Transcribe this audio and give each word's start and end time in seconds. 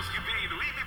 Marquinhos 0.00 0.08
Ribeiro 0.08 0.62
e 0.62 0.66
Bibi. 0.72 0.79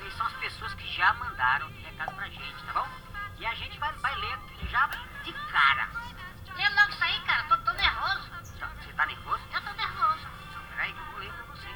Assim, 0.00 0.08
vocês 0.08 0.16
são 0.16 0.26
as 0.26 0.32
pessoas 0.34 0.74
que 0.74 0.88
já 0.96 1.12
mandaram 1.14 1.68
recado 1.84 2.14
pra 2.14 2.26
gente, 2.28 2.64
tá 2.64 2.72
bom? 2.72 2.88
E 3.38 3.44
a 3.44 3.54
gente 3.54 3.78
vai, 3.78 3.92
vai 3.94 4.14
ler 4.16 4.38
já 4.70 4.86
de 5.24 5.32
cara. 5.32 5.88
Lê 6.56 6.68
logo 6.70 6.90
isso 6.90 7.04
aí, 7.04 7.20
cara. 7.20 7.42
Tô, 7.44 7.56
tô 7.58 7.72
nervoso. 7.72 8.30
Tá, 8.58 8.66
você 8.80 8.92
tá 8.94 9.06
nervoso? 9.06 9.42
Eu 9.52 9.60
tô 9.60 9.72
nervoso. 9.72 10.26
Então, 10.48 10.62
peraí 10.70 10.92
que 10.92 10.98
eu 10.98 11.04
vou 11.04 11.20
ler 11.20 11.32
pra 11.32 11.44
você. 11.44 11.68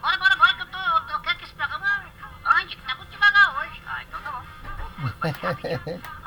Bora, 0.00 0.16
bora, 0.16 0.36
bora, 0.36 0.54
que 0.54 0.62
eu, 0.62 0.66
tô, 0.66 0.78
eu, 0.78 1.08
eu 1.08 1.20
quero 1.20 1.38
que 1.38 1.44
esse 1.44 1.54
programa 1.54 2.06
ande, 2.46 2.76
que 2.76 2.82
tá 2.82 2.94
muito 2.94 3.10
devagar 3.10 3.58
hoje. 3.58 3.82
Ah, 3.86 4.02
então 4.04 4.22
tá 4.22 4.32
bom. 4.32 4.44
Vou, 4.98 5.10
vou, 5.10 6.10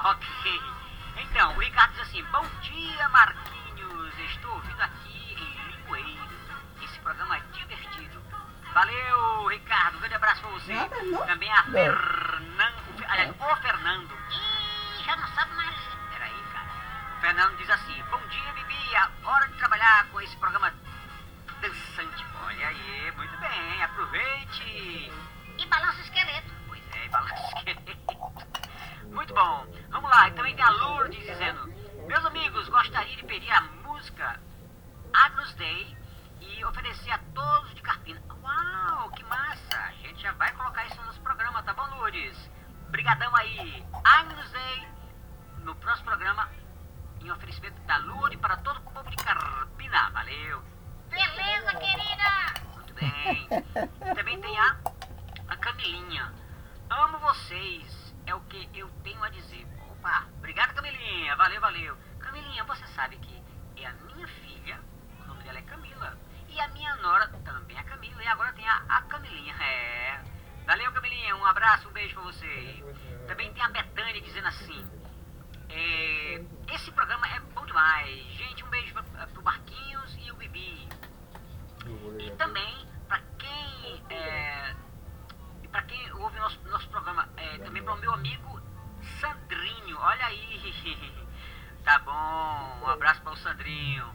tá 91.83 91.99
bom, 91.99 92.85
um 92.85 92.87
abraço 92.87 93.21
para 93.21 93.33
o 93.33 93.37
Sandrinho. 93.37 94.05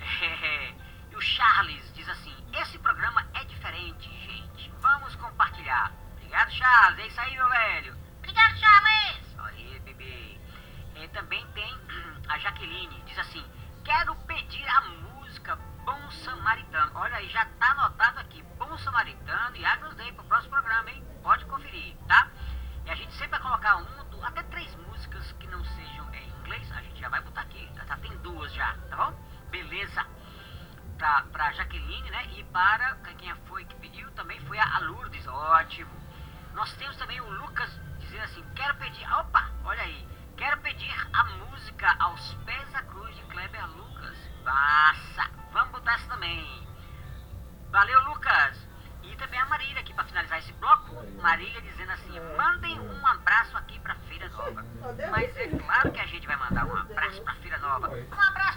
E 1.10 1.16
o 1.16 1.20
Charles 1.22 1.94
diz 1.94 2.06
assim: 2.06 2.34
esse 2.52 2.78
programa 2.78 3.26
é 3.32 3.42
diferente, 3.44 4.10
gente. 4.26 4.70
Vamos 4.78 5.16
compartilhar. 5.16 5.90
Obrigado, 6.12 6.50
Charles. 6.52 6.98
É 6.98 7.06
isso 7.06 7.18
aí, 7.18 7.34
meu 7.34 7.48
velho. 7.48 7.96
Obrigado, 8.18 8.58
Charles. 8.58 9.38
Aí, 9.38 9.80
bebê. 9.80 10.38
É, 10.96 11.08
também 11.08 11.46
tem 11.54 11.78
a 12.28 12.38
Jaqueline, 12.38 13.02
diz 13.06 13.18
assim: 13.18 13.44
quero 13.84 14.14
pedir 14.26 14.68
a 14.68 14.82
música 14.82 15.56
Bom 15.84 16.10
Samaritano. 16.10 16.92
Olha 16.94 17.16
aí, 17.16 17.28
já 17.30 17.46
tá 17.58 17.70
anotado 17.70 18.20
aqui, 18.20 18.42
Bom 18.58 18.76
Samaritano 18.76 19.56
e 19.56 19.64
Agnus 19.64 19.94
Dei 19.94 20.10
o 20.10 20.24
próximo 20.24 20.50
programa, 20.50 20.90
hein? 20.90 21.02
Pode 21.22 21.46
conferir, 21.46 21.96
tá? 22.06 22.28
E 22.84 22.90
a 22.90 22.94
gente 22.94 23.12
sempre 23.12 23.30
vai 23.30 23.40
colocar 23.40 23.76
um 23.76 23.87
para 30.98 31.52
Jaqueline, 31.52 32.10
né? 32.10 32.26
E 32.32 32.44
para 32.44 32.96
quem 33.16 33.32
foi 33.46 33.64
que 33.64 33.74
pediu 33.76 34.10
também 34.12 34.38
foi 34.40 34.58
a 34.58 34.78
Lourdes, 34.80 35.26
ótimo. 35.26 35.90
Nós 36.54 36.72
temos 36.74 36.96
também 36.96 37.20
o 37.20 37.30
Lucas 37.30 37.70
dizendo 38.00 38.24
assim: 38.24 38.44
quero 38.54 38.74
pedir, 38.76 39.06
opa, 39.12 39.48
olha 39.64 39.82
aí, 39.82 40.08
quero 40.36 40.60
pedir 40.60 40.94
a 41.12 41.24
música 41.24 41.94
Aos 42.00 42.34
Pés 42.44 42.70
da 42.72 42.82
Cruz 42.82 43.14
de 43.16 43.22
Kleber 43.24 43.66
Lucas. 43.76 44.16
Passa, 44.44 45.30
vamos 45.52 45.70
botar 45.70 45.94
essa 45.94 46.08
também. 46.08 46.66
Valeu, 47.70 48.00
Lucas. 48.04 48.66
E 49.02 49.14
também 49.16 49.38
a 49.38 49.46
Marília 49.46 49.80
aqui 49.80 49.94
para 49.94 50.04
finalizar 50.04 50.38
esse 50.38 50.52
bloco. 50.54 50.96
Marília 51.22 51.62
dizendo 51.62 51.92
assim: 51.92 52.18
mandem 52.36 52.78
um 52.80 53.06
abraço 53.06 53.56
aqui 53.56 53.78
para 53.78 53.94
Feira 53.94 54.28
Nova. 54.30 54.64
Mas 55.10 55.36
é 55.36 55.48
claro 55.48 55.92
que 55.92 56.00
a 56.00 56.06
gente 56.06 56.26
vai 56.26 56.36
mandar 56.36 56.66
um 56.66 56.76
abraço 56.76 57.22
para 57.22 57.34
Feira 57.36 57.58
Nova. 57.58 57.88
Um 57.88 58.20
abraço 58.20 58.47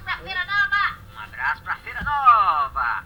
Goiás 1.42 1.60
para 1.62 1.76
Feira 1.78 2.04
Nova. 2.04 3.04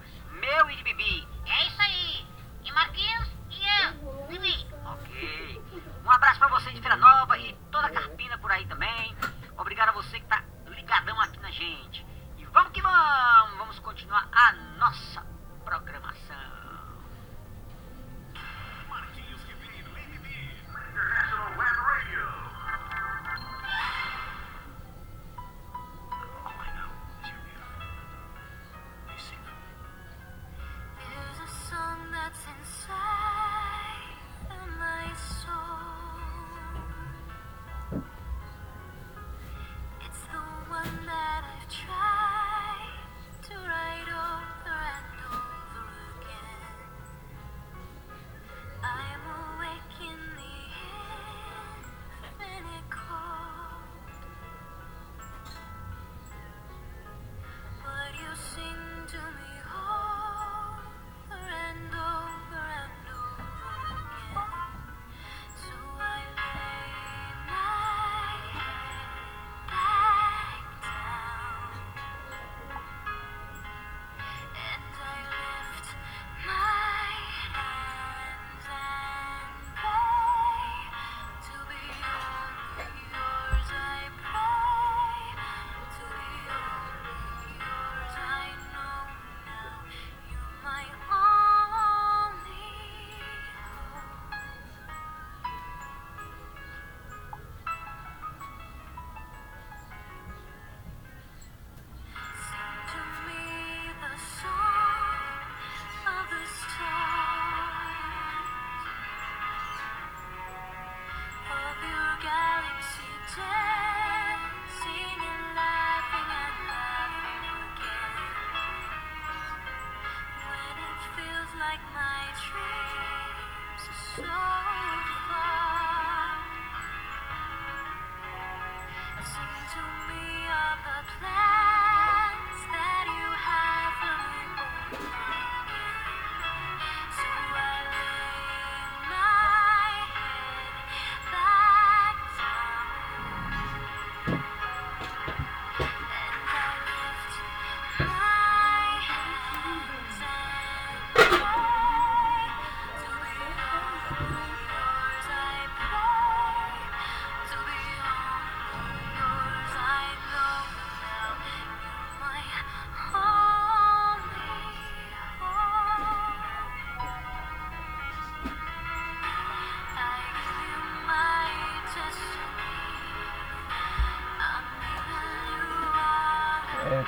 Oh. 124.18 124.45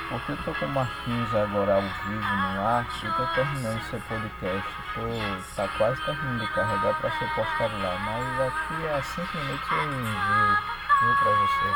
Porque 0.08 0.32
eu 0.32 0.36
tô 0.38 0.54
com 0.54 0.66
o 0.66 0.68
Marquinhos 0.68 1.34
agora 1.34 1.74
ao 1.74 1.82
vivo 1.82 2.20
no 2.20 2.66
ar 2.66 2.86
e 3.02 3.10
tô 3.10 3.26
terminando 3.34 3.80
seu 3.90 4.00
podcast. 4.00 4.68
Tô, 4.94 5.00
tá 5.56 5.68
quase 5.76 6.00
terminando 6.02 6.40
de 6.40 6.46
carregar 6.48 6.94
pra 7.00 7.10
ser 7.10 7.28
postado 7.34 7.78
lá, 7.82 7.98
mas 7.98 8.38
daqui 8.38 8.88
a 8.88 9.02
5 9.02 9.38
minutos 9.38 9.70
eu 9.70 9.84
envio, 9.84 10.00
envio 10.00 11.16
pra 11.16 11.30
você. 11.30 11.68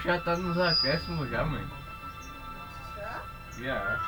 Poxa, 0.00 0.14
já 0.14 0.20
tá 0.20 0.36
nos 0.36 0.58
acréscimos 0.58 1.28
já, 1.28 1.44
mãe. 1.44 1.66
Já? 2.96 3.22
Já. 3.58 4.00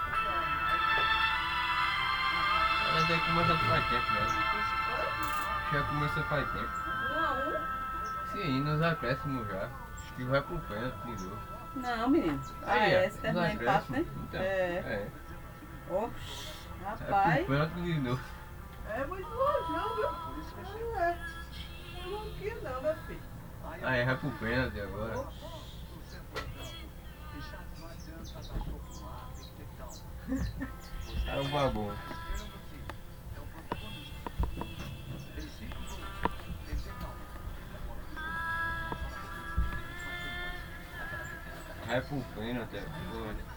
Ela 2.89 3.01
já 3.07 3.19
começou 3.27 3.57
faz 3.59 3.85
tempo 3.89 4.07
já. 4.15 5.73
Já 5.73 5.83
começou 5.85 6.23
faz 6.25 6.51
tempo. 6.53 6.73
Um 7.13 7.19
a 7.19 7.33
um? 7.33 8.33
Sim, 8.33 8.61
nos 8.63 8.83
acréscimos 8.83 9.47
já. 9.49 9.69
Acho 9.93 10.15
que 10.15 10.25
vai 10.25 10.41
pro 10.41 10.59
pênalti 10.61 10.97
de 11.05 11.25
novo. 11.25 11.39
Não, 11.77 12.09
menino. 12.09 12.41
Ah, 12.67 12.73
Aí, 12.73 12.95
é, 12.95 13.11
se 13.11 13.19
terminar 13.19 13.55
empate, 13.55 13.93
né? 13.93 13.99
Então, 14.01 14.41
É. 14.41 14.45
é. 14.45 15.09
Rapaz. 16.85 17.37
pro 17.37 17.55
pênalti 17.55 17.75
de 17.83 18.01
novo. 18.01 18.23
É 18.89 19.05
muito 19.07 19.29
longe, 19.29 19.95
viu? 19.95 20.99
É. 20.99 21.19
Não 22.07 22.31
quis 22.39 22.63
não, 22.63 22.83
meu 22.83 22.95
filho. 23.07 23.23
Aí 23.83 24.05
vai 24.05 24.17
pro 24.17 24.31
pênalti 24.33 24.81
agora. 24.81 25.52
É 31.27 31.41
o 31.41 31.49
babão. 31.49 31.93
Vai 41.87 42.01
pro 42.01 42.21
pênalti 42.35 42.77
agora. 42.79 43.52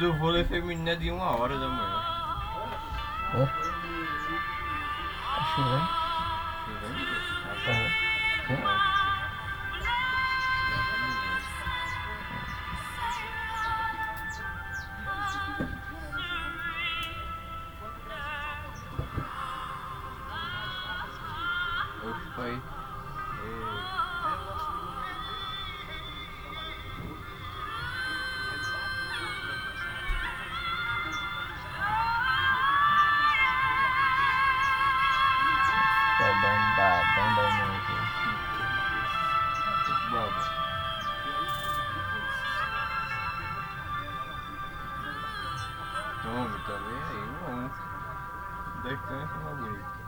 Do 0.00 0.14
vôlei 0.14 0.44
feminino 0.44 0.88
é 0.88 0.96
de 0.96 1.10
uma 1.10 1.36
hora 1.36 1.58
da 1.58 1.68
Tá 36.80 37.02
bombadão 37.14 37.58
da 37.58 37.66
noite. 37.66 37.92
Baba. 40.10 40.42
Tome 46.22 46.58
também 46.64 47.00
aí, 47.10 47.22
um 47.28 47.44
a 47.44 47.50
um. 47.50 47.70
Descansa, 48.82 49.36
meu 49.44 49.56
bonito. 49.56 49.99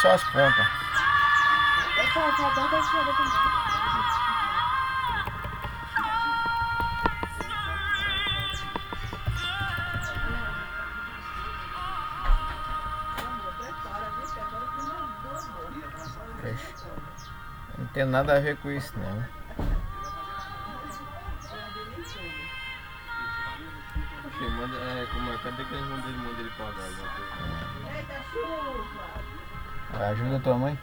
Só 0.00 0.12
as 0.12 0.24
pontas. 0.24 0.66
Não 17.76 17.86
tem 17.88 18.04
nada 18.06 18.36
a 18.36 18.40
ver 18.40 18.56
com 18.58 18.70
isso 18.70 18.92
não. 18.98 19.40
Oxe, 24.24 24.48
manda, 24.48 24.76
é, 24.76 25.06
como 25.12 25.32
é? 25.32 25.38
Cadê 25.38 25.64
que 25.64 25.74
eles 25.74 25.86
mandam 25.88 26.08
ele, 26.08 26.18
manda 26.18 26.40
ele 26.40 26.50
pagar? 26.56 26.88
Eita 27.94 28.22
chuva! 28.32 29.29
Ajuda 30.08 30.40
tua 30.40 30.56
mãe. 30.56 30.78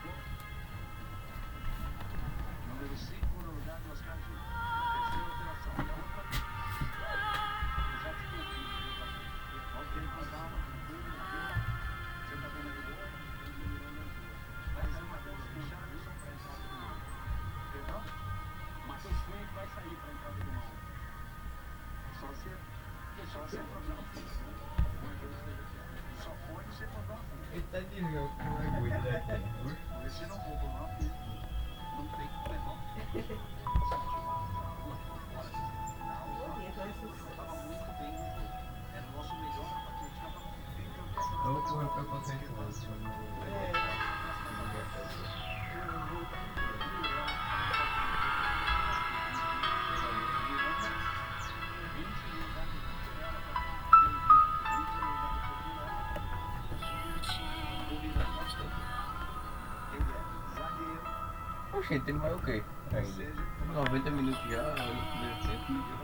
Ele 62.06 62.20
vai 62.20 62.34
o 62.34 62.40
quê? 62.40 62.64
Ainda. 62.94 63.48
90 63.74 64.12
minutos 64.12 64.50
já 64.50 64.62
no 64.64 64.74
primeiro 64.74 65.38
tempo. 65.42 65.98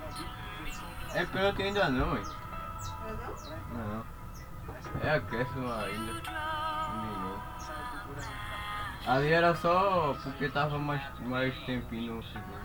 É 1.13 1.25
pênalti 1.25 1.61
ainda 1.61 1.89
não, 1.89 2.17
hein? 2.17 2.23
Não. 3.73 4.03
É 5.03 5.15
acréscimo 5.15 5.71
ainda. 5.71 6.13
Ali 9.05 9.31
era 9.31 9.53
só 9.55 10.15
porque 10.23 10.49
tava 10.49 10.79
mais, 10.79 11.01
mais 11.21 11.53
tempinho 11.65 12.15
no 12.15 12.23
segundo. 12.23 12.62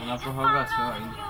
Tá 0.00 0.06
na 0.06 0.18
prorrogação 0.18 0.92
ainda. 0.92 1.29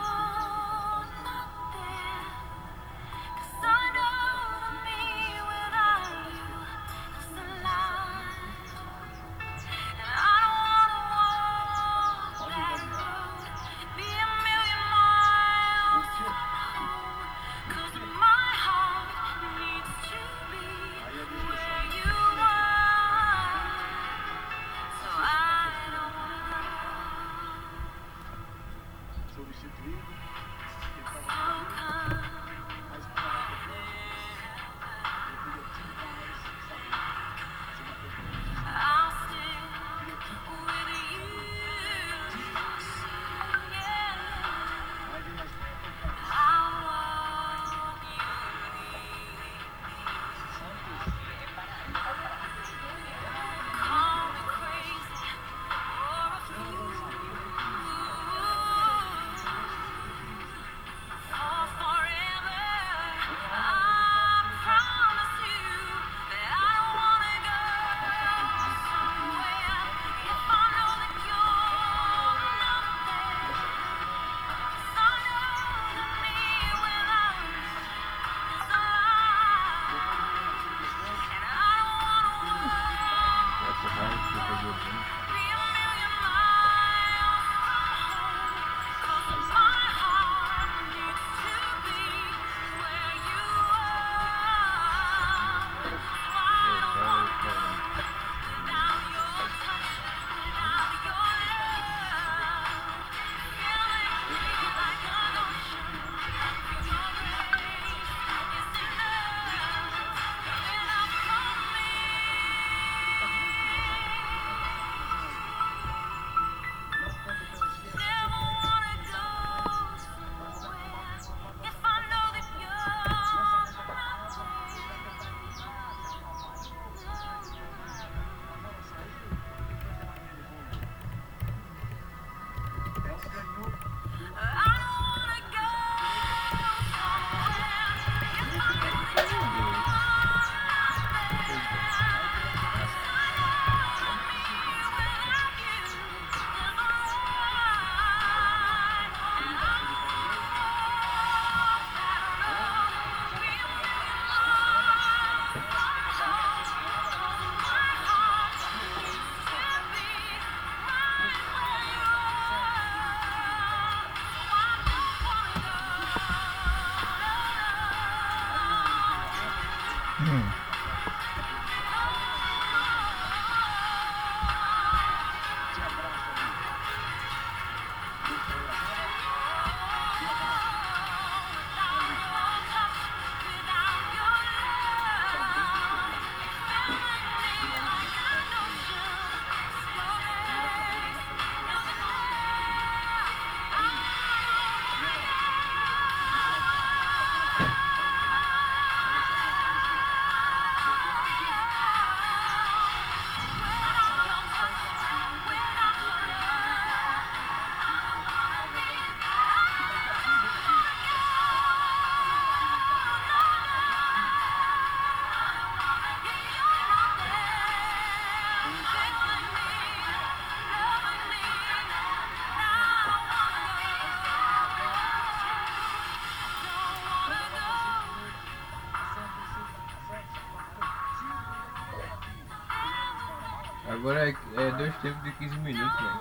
Agora 233.90 234.30
é, 234.30 234.34
é 234.56 234.70
dois 234.72 234.96
tempos 234.98 235.22
de 235.24 235.32
15 235.32 235.58
minutos, 235.58 236.00
velho. 236.00 236.20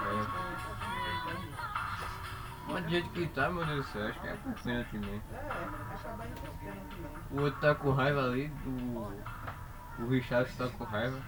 Depois. 0.00 0.28
Mas 2.68 2.84
do 2.84 2.90
jeito 2.90 3.10
que 3.10 3.26
tá, 3.28 3.50
meu 3.50 3.64
Deus 3.66 3.86
do 3.86 3.92
céu, 3.92 4.08
acho 4.08 4.20
que 4.20 4.26
é 4.26 4.34
por 4.34 4.54
pênalti 4.54 4.98
mesmo. 4.98 5.22
É. 5.32 5.74
O 7.30 7.42
outro 7.42 7.60
tá 7.60 7.74
com 7.74 7.92
raiva 7.92 8.24
ali, 8.24 8.50
o, 8.66 9.12
o 10.02 10.08
Richard 10.08 10.50
tá 10.56 10.68
com 10.68 10.84
raiva. 10.84 11.20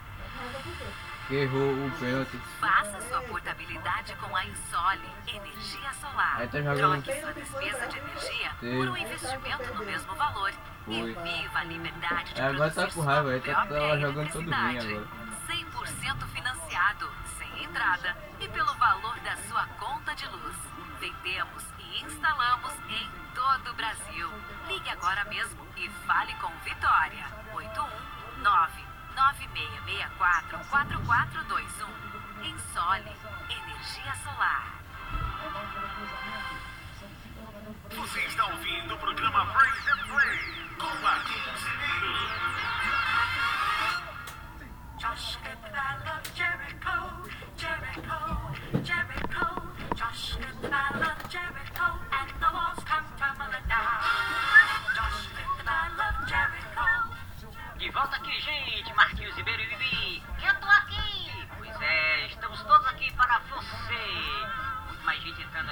Errou 1.29 1.73
o 1.87 1.91
pênalti. 1.99 2.37
Faça 2.61 3.01
sua 3.09 3.21
portabilidade 3.23 4.15
com 4.17 4.37
a 4.37 4.45
Insole 4.47 5.11
Energia 5.27 5.93
Solar. 6.01 6.37
Aí 6.39 6.49
tá 6.49 6.63
jogando. 6.63 7.03
Troque 7.03 7.21
sua 7.21 7.33
despesa 7.33 7.87
de 7.89 7.99
energia 7.99 8.51
Sim. 8.61 8.77
por 8.77 8.89
um 8.91 8.97
investimento 8.97 9.75
no 9.75 9.85
mesmo 9.85 10.15
valor 10.15 10.53
e 10.87 11.01
Foi. 11.01 11.15
viva 11.15 11.59
a 11.59 11.65
liberdade 11.65 12.33
de 12.33 12.41
É, 12.41 12.45
agora 12.47 12.71
tá 12.71 12.87
com 12.87 13.01
raiva, 13.01 13.31
aí 13.31 13.41
tá- 13.41 13.67
tava 13.67 13.99
jogando 13.99 14.31
todo 14.31 14.43
eletricidade. 14.53 14.93
agora. 14.93 15.07
100% 15.49 16.27
financiado, 16.29 17.11
sem 17.39 17.65
entrada 17.65 18.17
e 18.41 18.49
pelo 18.49 18.73
valor 18.75 19.19
da 19.21 19.37
sua 19.49 19.67
conta 19.81 20.15
de 20.15 20.27
luz. 20.29 20.57
Vendemos 21.01 21.65
e 21.81 22.03
instalamos 22.05 22.73
em 22.89 23.11
todo 23.35 23.71
o 23.71 23.75
Brasil. 23.75 24.31
Ligue 24.69 24.91
agora 24.91 25.25
mesmo 25.25 25.67
e 25.77 25.89
fale 26.07 26.33
com 26.35 26.51
Vitória. 26.65 27.27
819 27.53 28.86
9664 29.17 30.59
4421. 30.69 31.89
Insole 32.45 33.17
Energia 33.49 34.15
Solar. 34.23 34.77
Você 37.97 38.21
está 38.21 38.45
ouvindo 38.47 38.95
o 38.95 38.99
programa 38.99 39.47
Praise 39.47 39.91
and 39.91 40.07
Play 40.07 40.39
com 40.79 40.95
Marquinhos 41.01 41.61
Cineiro. 41.61 42.13
Josh 44.99 45.39
and 45.45 45.67
I 45.73 45.97
love 46.05 46.31
Jericho, 46.35 47.31
Jericho. 47.57 48.36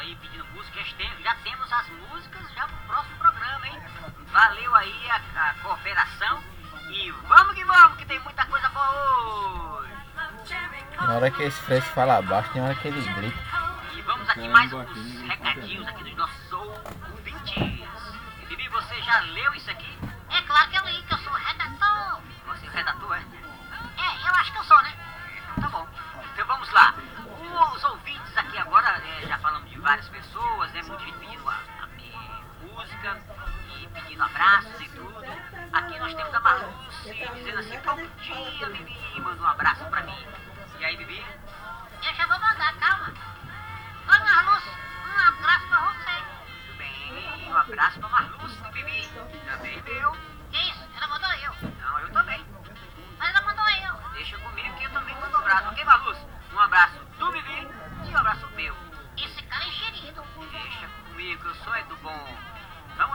Aí 0.05 0.16
pedindo 0.16 0.44
música. 0.55 0.80
Já, 0.84 0.96
tem- 0.96 1.22
já 1.22 1.34
temos 1.36 1.72
as 1.72 1.88
músicas 1.88 2.52
já 2.55 2.66
pro 2.68 2.76
próximo 2.86 3.16
programa, 3.18 3.66
hein? 3.66 3.82
Valeu 4.32 4.74
aí 4.74 5.11
a, 5.11 5.50
a 5.50 5.55
cooperação. 5.55 6.42
E 6.90 7.11
vamos 7.11 7.55
que 7.55 7.64
vamos, 7.64 7.96
que 7.96 8.05
tem 8.07 8.18
muita 8.20 8.44
coisa 8.46 8.68
boa 8.68 9.80
hoje. 9.80 9.90
Tem 10.46 11.09
hora 11.11 11.30
que 11.30 11.42
esse 11.42 11.61
Fresh 11.62 11.84
fala 11.88 12.20
baixo, 12.22 12.50
tem 12.52 12.62
hora 12.62 12.74
que 12.74 12.88
ele 12.88 13.00
grita. 13.14 13.38
E 13.94 14.02
vamos 14.02 14.28
aqui 14.28 14.46
mais 14.48 14.72
uns 14.72 15.22
recadinhos 15.22 15.86
aqui 15.88 16.05
dos 16.05 16.16
nossos 16.16 16.52
ouvintes. 16.52 17.55
Bibi, 18.48 18.68
você 18.68 19.00
já 19.02 19.20
leu 19.20 19.55
isso 19.55 19.70
aqui? 19.70 19.98
É 20.30 20.42
claro 20.42 20.70
que 20.70 20.76
eu 20.76 20.84
li, 20.86 21.02
que 21.02 21.14
eu 21.14 21.18
sou 21.18 21.32
redator. 21.32 22.20
Você 22.46 22.66
é 22.66 22.68
o 22.68 22.72
redator, 22.72 23.16
é? 23.16 23.20
É, 23.20 24.28
eu 24.28 24.34
acho 24.34 24.52
que 24.52 24.59
eu 24.59 24.64
sou, 24.64 24.82
né? 24.82 24.93
Né? 30.74 30.82
Muita 30.82 31.04
gente 31.04 31.18
pedindo 31.18 31.48
a, 31.48 31.52
a- 31.54 31.88
é, 31.98 32.66
música 32.66 33.20
e 33.80 33.86
pedindo 33.88 34.22
abraços 34.22 34.80
e 34.80 34.88
tudo. 34.90 35.24
Aqui 35.72 35.98
nós 35.98 36.14
temos 36.14 36.34
a 36.34 36.40
Marluce 36.40 37.14
dizendo 37.34 37.58
assim, 37.58 37.78
bom 37.80 37.96
dia, 38.20 38.66
Bibi, 38.70 39.20
manda 39.20 39.42
um 39.42 39.46
abraço 39.46 39.84
pra 39.86 40.02
mim. 40.02 40.26
E 40.78 40.84
aí, 40.84 40.96
Bibi? 40.96 41.24
Eu 42.06 42.14
já 42.14 42.26
vou 42.26 42.38
mandar, 42.38 42.74
calma. 42.78 43.12
Ô, 44.06 44.24
Marluz, 44.24 44.64
um 44.66 45.28
abraço 45.28 45.66
pra 45.68 45.80
você. 45.80 46.24
Tudo 46.66 46.78
bem? 46.78 47.48
Um 47.50 47.56
abraço 47.56 47.98
pra 48.00 48.08
Marluce 48.08 48.58
Bibi. 48.72 49.08
Também 49.46 49.82
meu. 49.82 50.34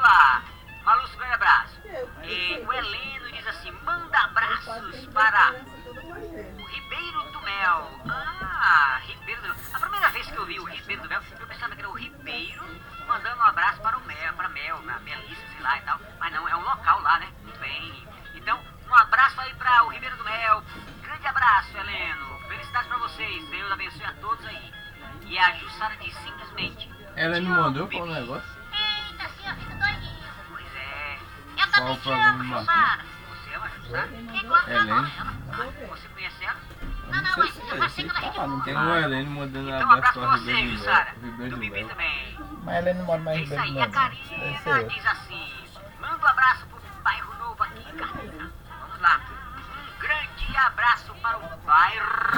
Lá. 0.09 0.41
Malúcio, 0.83 1.15
grande 1.19 1.35
abraço. 1.35 1.79
E 2.23 2.65
o 2.65 2.73
Heleno 2.73 3.31
diz 3.31 3.45
assim, 3.45 3.69
manda 3.83 4.17
abraços 4.17 5.05
para 5.13 5.53
o 5.53 6.65
Ribeiro 6.65 7.31
do 7.31 7.41
Mel. 7.41 7.91
Ah, 8.09 8.99
Ribeiro 9.03 9.39
do 9.43 9.49
Mel. 9.49 9.57
A 9.71 9.79
primeira 9.79 10.09
vez 10.09 10.25
que 10.25 10.35
eu 10.35 10.47
vi 10.47 10.59
o 10.59 10.63
Ribeiro 10.63 11.03
do 11.03 11.09
Mel, 11.09 11.21
eu 11.39 11.45
pensava 11.45 11.75
que 11.75 11.81
era 11.81 11.89
o 11.89 11.93
Ribeiro 11.93 12.63
mandando 13.07 13.37
um 13.37 13.45
abraço 13.45 13.79
para 13.81 13.99
o 13.99 14.01
Mel, 14.07 14.33
para 14.33 14.49
Mel, 14.49 14.79
para 14.79 14.99
Melissa, 15.01 15.47
sei 15.53 15.61
lá 15.61 15.77
e 15.77 15.81
tal. 15.81 15.99
Mas 16.19 16.33
não, 16.33 16.49
é 16.49 16.55
um 16.55 16.63
local 16.63 17.01
lá, 17.01 17.19
né? 17.19 17.31
Muito 17.43 17.59
bem. 17.59 18.07
Então, 18.33 18.59
um 18.89 18.95
abraço 18.95 19.39
aí 19.41 19.53
para 19.53 19.83
o 19.83 19.89
Ribeiro 19.89 20.17
do 20.17 20.23
Mel. 20.23 20.63
Grande 21.03 21.27
abraço, 21.27 21.77
Heleno. 21.77 22.39
Felicidades 22.47 22.87
para 22.87 22.97
vocês. 22.97 23.47
Deus 23.49 23.71
abençoe 23.71 24.05
a 24.05 24.13
todos 24.13 24.43
aí. 24.43 24.73
E 25.27 25.37
a 25.37 25.55
Jussara 25.57 25.95
diz 25.97 26.15
simplesmente. 26.15 26.91
Ela 27.15 27.35
"Te 27.35 27.41
não 27.41 27.53
amo, 27.53 27.63
mandou 27.65 27.87
qual 27.87 28.07
Bibi." 28.07 28.19
negócio? 28.19 28.58
Ama 32.07 32.65
a? 32.67 32.99
É 33.51 33.59
que 33.89 34.45
eu 34.45 34.75
Helene. 34.75 35.11
Você 35.89 36.07
conhece 36.09 36.45
ela? 36.45 36.55
Não, 37.09 37.21
não, 37.21 37.37
mas 37.37 37.57
eu 37.57 37.77
passei 37.77 38.05
se 38.07 38.13
pela 38.13 38.47
não 38.47 38.49
boa. 38.49 38.63
Tem 38.63 38.77
um 38.77 38.95
Helene 38.95 39.29
mandando 39.29 39.69
Então, 39.69 39.91
abraço 39.91 40.19
pra 40.19 40.35
Ribeiro 40.35 40.77
do. 40.77 40.85
Ribeiro 41.25 41.49
Do 41.49 41.55
do 41.55 41.57
Bibi 41.57 41.85
também. 41.85 42.37
Mas 42.63 42.85
ele 42.85 42.93
não 42.99 43.05
mora 43.05 43.21
mais 43.21 43.39
em 43.39 43.43
isso 43.43 43.53
Ribeiro 43.55 43.69
aí, 43.69 43.73
não. 43.73 43.81
a 43.81 43.85
Deve 43.87 44.15
ser 44.59 44.63
Karina 44.63 44.83
diz 44.89 45.05
assim: 45.07 45.53
manda 45.99 46.17
um 46.17 46.27
abraço 46.27 46.65
pro 46.67 46.79
bairro 47.03 47.33
novo 47.39 47.63
aqui 47.63 47.79
em 47.89 47.97
Carpina. 47.97 48.51
Vamos 48.79 49.01
lá. 49.01 49.21
Um 49.97 49.99
grande 49.99 50.57
abraço 50.57 51.13
para 51.15 51.37
o 51.37 51.57
bairro 51.65 52.28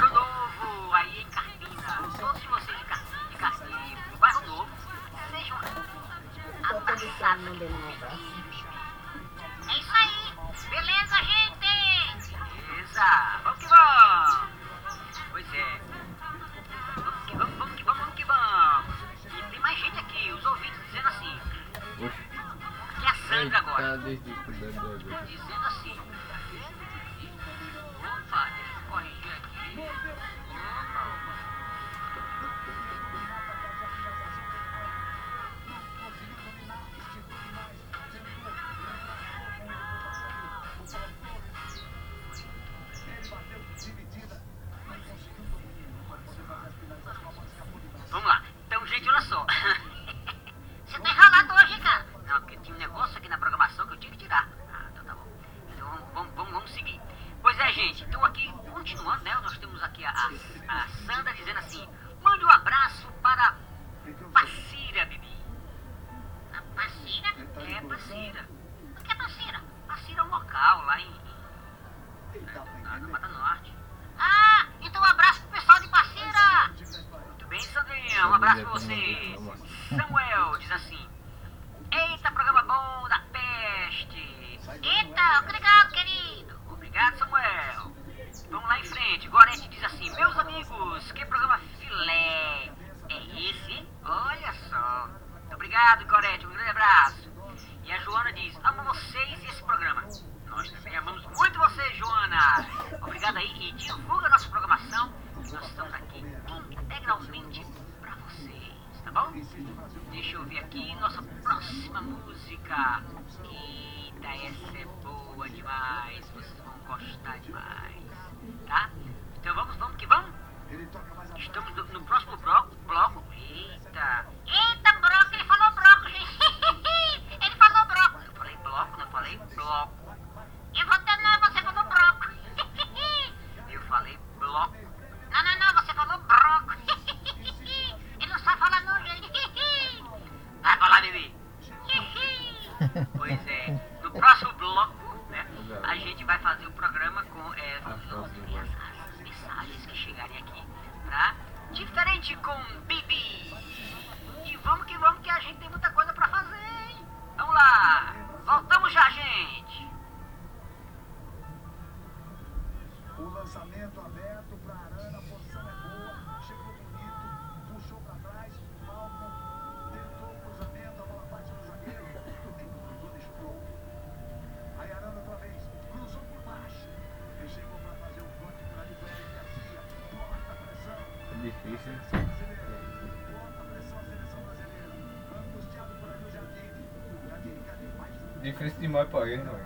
Difícil 188.62 188.82
demais 188.82 189.10
pra 189.10 189.28
ele, 189.28 189.42
não 189.42 189.54
é? 189.54 189.62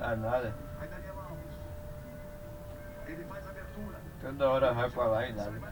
Ah, 0.00 0.16
nada. 0.16 0.54
Toda 4.22 4.48
hora 4.48 4.72
vai 4.72 4.90
pra 4.90 5.04
lá 5.04 5.28
e 5.28 5.32
nada. 5.34 5.71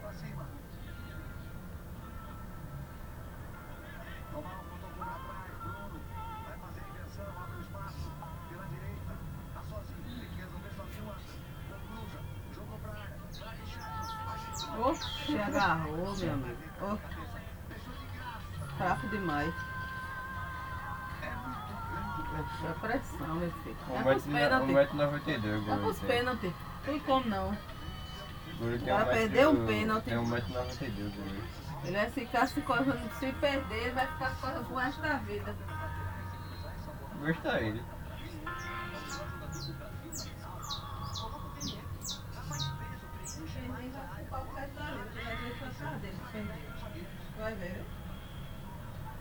Pressão, 23.74 24.02
meu 24.02 24.20
filho. 24.20 24.78
É 24.78 24.86
pros 24.86 24.98
1,92m 24.98 25.24
pênaltis. 25.24 25.44
o 25.44 25.48
É 25.48 25.60
gol. 25.60 25.78
pros 25.78 25.98
pênaltis. 26.00 26.52
Tem 26.84 26.98
como 27.00 27.28
não. 27.28 27.58
Guri 28.58 28.78
tem 28.78 28.92
Vai 28.92 29.04
um 29.46 29.50
um 29.62 29.66
pênalti. 29.66 30.04
Tem 30.04 30.18
1,92m 30.18 31.06
o 31.06 31.10
guri. 31.10 31.42
Ele 31.82 31.92
vai 31.96 32.10
ficar 32.10 32.46
se 32.46 32.60
correndo, 32.60 33.18
se 33.18 33.32
perder, 33.32 33.82
ele 33.82 33.90
vai 33.92 34.06
ficar 34.06 34.30
se 34.30 34.40
correndo 34.40 34.64
pro 34.66 34.76
resto 34.76 35.00
da 35.00 35.16
vida. 35.18 35.56
Gosta 37.20 37.60
ele. 37.60 37.82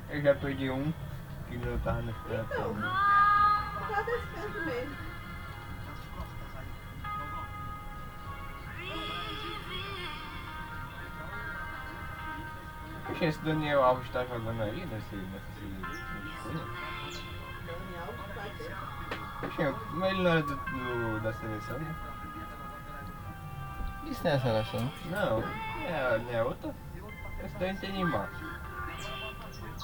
Eu 0.09 0.21
já 0.21 0.35
perdi 0.35 0.69
um 0.69 0.91
que 1.47 1.57
não 1.57 1.77
tava 1.79 2.01
no 2.01 2.13
pênalti. 2.13 3.18
Pênalti 4.41 4.65
mesmo? 4.65 4.95
Poxa, 13.05 13.25
esse 13.25 13.39
Daniel 13.39 13.83
Alves 13.83 14.09
tá 14.11 14.23
jogando 14.25 14.61
aí 14.61 14.85
nesse. 14.85 15.15
nesse. 15.15 15.61
nesse? 15.61 17.23
Daniel 17.65 18.13
vai 18.35 18.49
ter. 18.51 18.75
Poxa, 19.41 19.75
mas 19.93 20.11
ele 20.11 20.23
não 20.23 20.31
era 20.31 20.41
do, 20.43 20.55
do- 20.55 21.19
da 21.21 21.33
seleção, 21.33 21.79
né? 21.79 21.95
Isso 24.05 24.21
não 24.23 24.31
é 24.31 24.39
seleção. 24.39 24.91
Não, 25.05 25.43
é, 25.85 26.17
não 26.19 26.31
é 26.31 26.43
outra? 26.43 26.73
Esse 27.43 27.55
daí 27.57 27.73
não 27.73 27.79
tem 27.79 27.91
Neymar. 27.93 28.29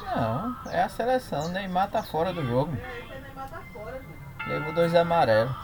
Não, 0.02 0.72
é 0.72 0.84
a 0.84 0.90
seleção. 0.90 1.48
Neymar 1.50 1.90
tá 1.90 2.04
fora 2.04 2.34
do 2.34 2.46
jogo. 2.46 2.76
É, 2.76 3.00
esse 3.00 3.22
Neymar 3.22 3.50
tá 3.50 3.62
fora, 3.74 3.98
pô. 4.00 4.25
Levou 4.48 4.74
dois 4.74 4.94
amarelos. 4.94 5.56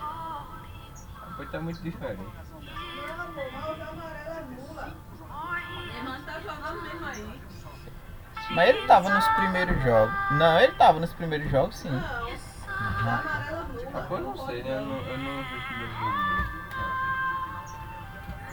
Depois 1.29 1.51
tá 1.51 1.59
muito 1.59 1.81
diferente. 1.81 2.21
Mas 2.35 2.49
o 2.49 2.55
amarelo 3.83 4.37
é 4.37 4.43
mula. 4.43 4.93
Neymar 5.93 6.21
tá 6.25 6.39
jogando 6.39 6.81
mesmo 6.81 7.05
aí. 7.05 7.41
Mas 8.51 8.69
ele 8.69 8.87
tava 8.87 9.09
nos 9.09 9.27
primeiros 9.27 9.83
jogos. 9.83 10.13
Não, 10.31 10.59
ele 10.59 10.73
tava 10.73 10.99
nos 10.99 11.13
primeiros 11.13 11.51
jogos 11.51 11.77
sim. 11.77 11.91
Mula. 11.91 12.03
Ah, 13.93 14.07
eu 14.09 14.19
não 14.19 14.45
sei, 14.45 14.63
né? 14.63 14.77
Eu 14.77 14.81
não, 14.81 14.97
eu 14.97 15.17
não 15.17 15.43
vi 15.43 15.55
o 15.55 15.61
primeiro 15.67 15.93
jogo 15.93 16.17
dele. 16.23 16.61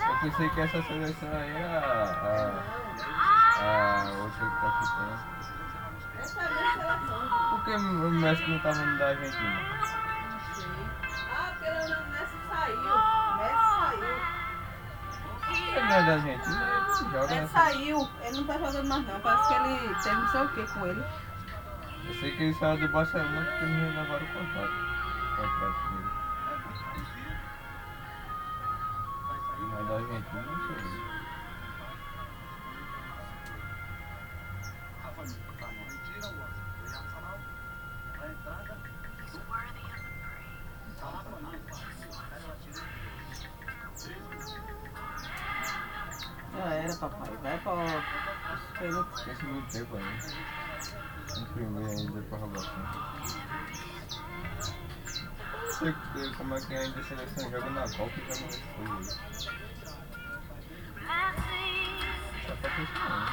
Eu 0.09 0.17
pensei 0.21 0.51
que 0.51 0.61
essa 0.61 0.83
seleção 0.83 1.29
aí 1.33 1.57
era 1.57 1.79
a, 1.79 2.63
a, 3.61 4.03
a 4.03 4.13
outra 4.13 4.47
que 4.47 4.61
tá 4.61 4.69
aqui 4.69 4.87
tem. 4.97 5.11
Essa 6.21 6.41
é 6.41 6.45
a 6.45 6.49
minha 6.51 6.73
seleção. 6.73 7.49
Por 7.51 7.65
que 7.65 7.71
o 7.71 8.11
Messi 8.11 8.51
não 8.51 8.59
tava 8.59 8.85
no 8.85 8.99
da 8.99 9.07
Argentina? 9.09 9.78
Ah, 11.69 11.77
porque 11.79 11.93
o 11.93 12.07
Messi 12.11 12.37
saiu. 12.49 12.79
O 12.79 13.37
Messi 13.39 13.65
saiu. 13.79 14.39
Ele 15.49 15.81
não 15.81 15.95
é 15.97 16.03
da 16.03 16.13
Argentina, 16.13 16.87
ele 17.01 17.11
joga 17.11 17.25
Ele 17.33 17.41
nessa. 17.41 17.53
saiu. 17.53 18.09
Ele 18.23 18.37
não 18.37 18.45
tá 18.47 18.53
jogando 18.59 18.89
mais 18.89 19.07
não. 19.07 19.21
Parece 19.21 19.49
que 19.49 19.55
ele 19.55 19.95
teve 20.03 20.17
não 20.17 20.29
sei 20.29 20.41
o 20.43 20.49
que 20.51 20.67
com 20.75 20.87
ele. 20.87 21.05
Eu 22.09 22.15
sei 22.15 22.37
que 22.37 22.43
ele 22.43 22.55
saiu 22.55 22.79
do 22.79 22.89
Barcelona 22.93 23.41
porque 23.45 23.65
eles 23.65 23.95
renovaram 23.95 24.25
o 24.25 24.29
contrato. 24.29 24.73
O 24.73 25.37
contrato 25.37 25.81
dele. 25.91 26.09
Mas 29.71 29.89
da 29.89 29.95
Argentina 29.95 30.43
não 30.43 30.67
sei. 30.67 31.08
Já 46.89 46.95
era, 46.95 46.99
papai. 46.99 47.37
Vai 47.43 47.59
pra 47.59 48.03
pênaltis. 48.79 49.25
Tem 49.25 49.37
segundo 49.37 49.67
tempo 49.73 49.97
ainda. 49.97 50.23
Tem 51.35 51.45
primeiro 51.47 51.91
ainda 51.91 52.23
pra 52.23 52.39
roubação. 52.39 52.73
Eu 55.53 55.59
não 55.59 55.73
sei 55.73 55.93
que- 55.93 56.37
como 56.37 56.55
é 56.55 56.61
que 56.61 56.75
ainda 56.75 57.01
a 57.01 57.05
seleção 57.05 57.51
joga 57.51 57.71
na 57.71 57.83
Copa 57.83 58.13
e 58.17 58.21
nesse 58.23 58.41
jogo 58.61 58.99
aí. 58.99 59.05
Só 62.47 62.55
pra 62.57 62.71
pensar, 62.71 63.27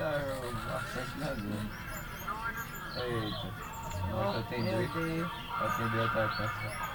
tá 0.00 0.12
bastante 0.66 1.18
na 1.18 1.30
linha. 1.32 1.70
Eita. 2.96 3.70
Nossa, 4.10 4.42
dois. 4.48 4.92
Deus. 4.94 5.30
Atendeu 5.60 6.02
a 6.02 6.06
atacação. 6.06 6.89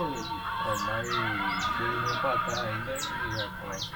Não, 0.00 0.06
goleiro. 0.06 0.26
É, 0.64 0.74
mas 0.86 1.06
se 1.06 1.82
ele 1.82 2.00
não 2.00 2.14
empatar 2.14 2.58
ainda, 2.58 2.90
ele 2.92 3.36
já 3.36 3.46
começa. 3.60 3.90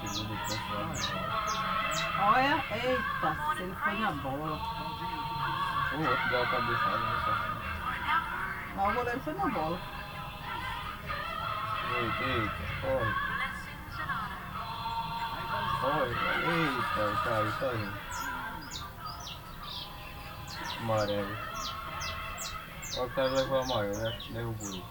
Segundo 0.00 0.34
tempo 0.46 0.68
lá. 0.74 0.84
Olha, 2.20 2.54
eita, 2.70 3.28
se 3.56 3.62
ele 3.62 3.74
foi 3.82 3.98
na 3.98 4.10
bola. 4.12 4.60
O 5.92 5.96
outro 6.00 6.28
deu 6.28 6.42
a 6.42 6.46
cabeçada, 6.46 6.98
né? 6.98 7.06
Mas 8.76 8.90
o 8.90 8.92
goleiro 8.92 9.20
foi 9.20 9.34
na 9.34 9.46
bola. 9.46 9.78
Eita, 11.96 12.24
eita, 12.24 12.64
corre. 12.82 13.14
Corre, 15.80 16.14
eita, 16.44 17.04
caiu 17.24 17.52
sozinho. 17.52 17.92
Amarelo. 20.80 21.53
Olha 22.96 23.06
o 23.06 23.10
cara 23.10 23.28
levou 23.28 23.60
amarelo, 23.60 23.98
né? 23.98 24.18
Derrubou 24.30 24.68
ele. 24.68 24.84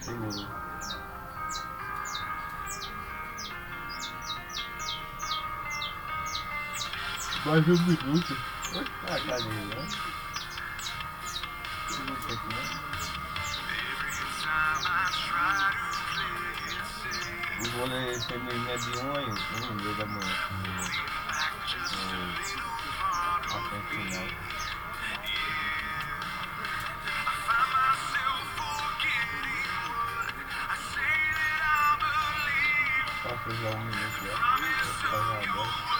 Segurou. 0.00 0.46
Mais 7.44 7.68
um 7.68 7.82
minuto. 7.82 8.36
Ah, 9.08 9.18
cadê 9.26 9.42
ele, 9.42 9.74
né? 9.74 9.88
Segundo 11.88 12.16
tempo, 12.28 12.46
né? 12.46 12.62
O 17.58 17.64
vôlei 17.70 18.20
feminino 18.20 18.70
é 18.70 18.76
de 18.76 18.90
1 18.98 19.10
a 19.10 19.18
1, 19.18 19.72
1 19.72 19.76
dia 19.78 19.94
da 19.94 20.06
manhã. 20.06 21.11
Passou 33.44 33.60
já 33.60 33.70
um 33.70 33.84
minuto 33.84 34.24
já. 34.24 35.52
Vou 35.52 35.64
ficar 35.64 35.91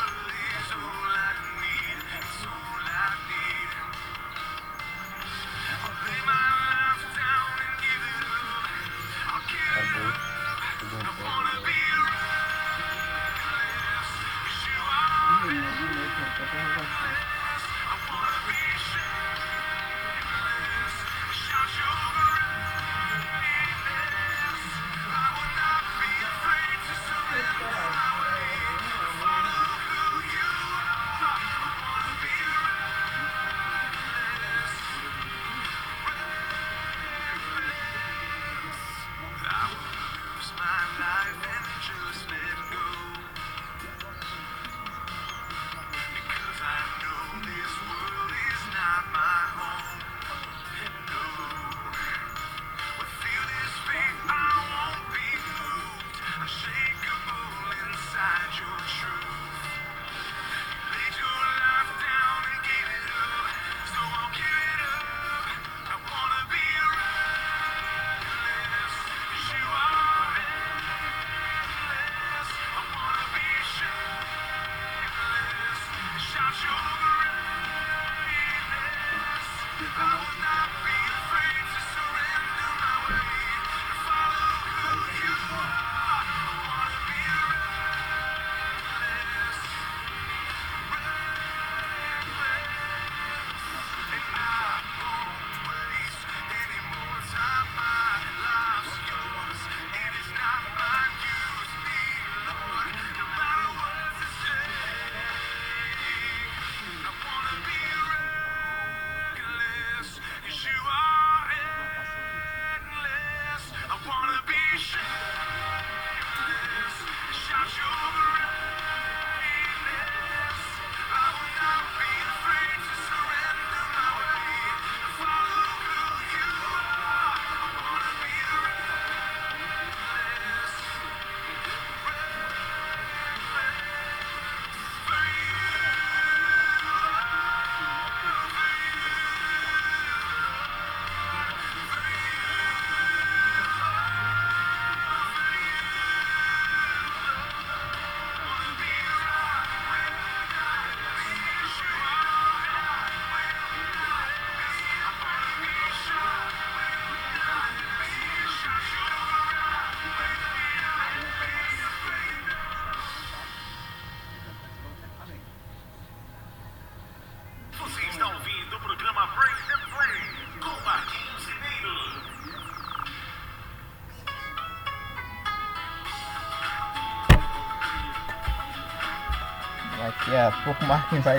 a 180.46 180.52
pouco 180.64 180.84
o 180.84 180.88
Marquinhos 180.88 181.24
vai 181.24 181.38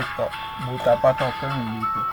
botar 0.66 0.98
pra 0.98 1.14
tocar 1.14 1.58
no 1.58 1.64
micro. 1.72 2.06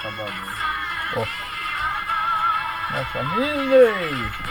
Acabamento. 0.00 0.50
Ó. 1.16 1.26
Nossa, 2.92 3.22
Disney! 3.36 4.49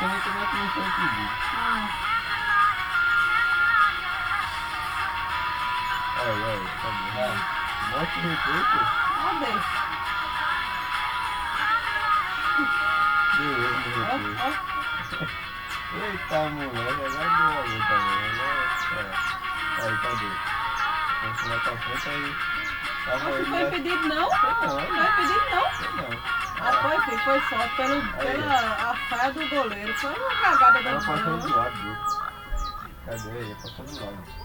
Nem 0.00 0.08
como 0.08 0.40
é 0.40 0.46
que 0.46 0.56
não 0.56 0.68
foi 0.70 0.82
impedido. 0.82 1.30
Ai, 6.16 6.36
ai, 6.42 6.60
tá 6.80 6.88
bom. 7.14 7.32
Mostra 7.90 8.18
o 8.18 8.28
replay, 8.30 8.62
pô. 8.64 8.80
Cadê? 9.20 9.52
Deu 13.36 13.52
erro 13.64 14.18
no. 14.18 14.30
Eita, 15.92 16.38
moleque, 16.50 17.02
agora 17.04 17.28
deu 17.36 17.46
a 17.46 17.60
luta, 17.60 17.96
é. 18.96 19.04
Aí, 19.82 19.94
cadê? 19.98 20.30
Vamos 21.20 21.44
lá 21.44 21.56
pra 21.58 21.76
frente 21.76 22.08
aí. 22.08 22.34
Tava 23.04 23.18
não 23.18 23.30
foi 23.30 23.42
né? 23.50 23.62
impedido, 23.68 24.08
não? 24.08 24.30
Foi 24.30 24.50
não, 24.50 24.60
Não 24.60 24.86
foi 24.86 24.98
impedido, 24.98 25.44
não? 25.50 25.64
Não. 25.96 26.39
Ah, 26.62 26.72
foi, 26.82 27.00
filho, 27.02 27.18
foi 27.24 27.40
só 27.42 27.68
pelo, 27.76 28.02
pela 28.18 28.54
a 28.90 28.94
falha 29.08 29.32
do 29.32 29.48
goleiro. 29.48 29.94
Foi 29.94 30.10
uma 30.10 30.30
cagada 30.40 30.82
da 30.82 30.90
Ela 30.90 31.00
passou 31.00 31.38
do 31.38 31.48
bola. 31.48 31.56
lado, 31.56 31.76
viu? 31.76 31.96
Cadê 33.06 33.38
aí? 33.38 33.54
Passou 33.54 33.84
do 33.86 34.04
lado. 34.04 34.40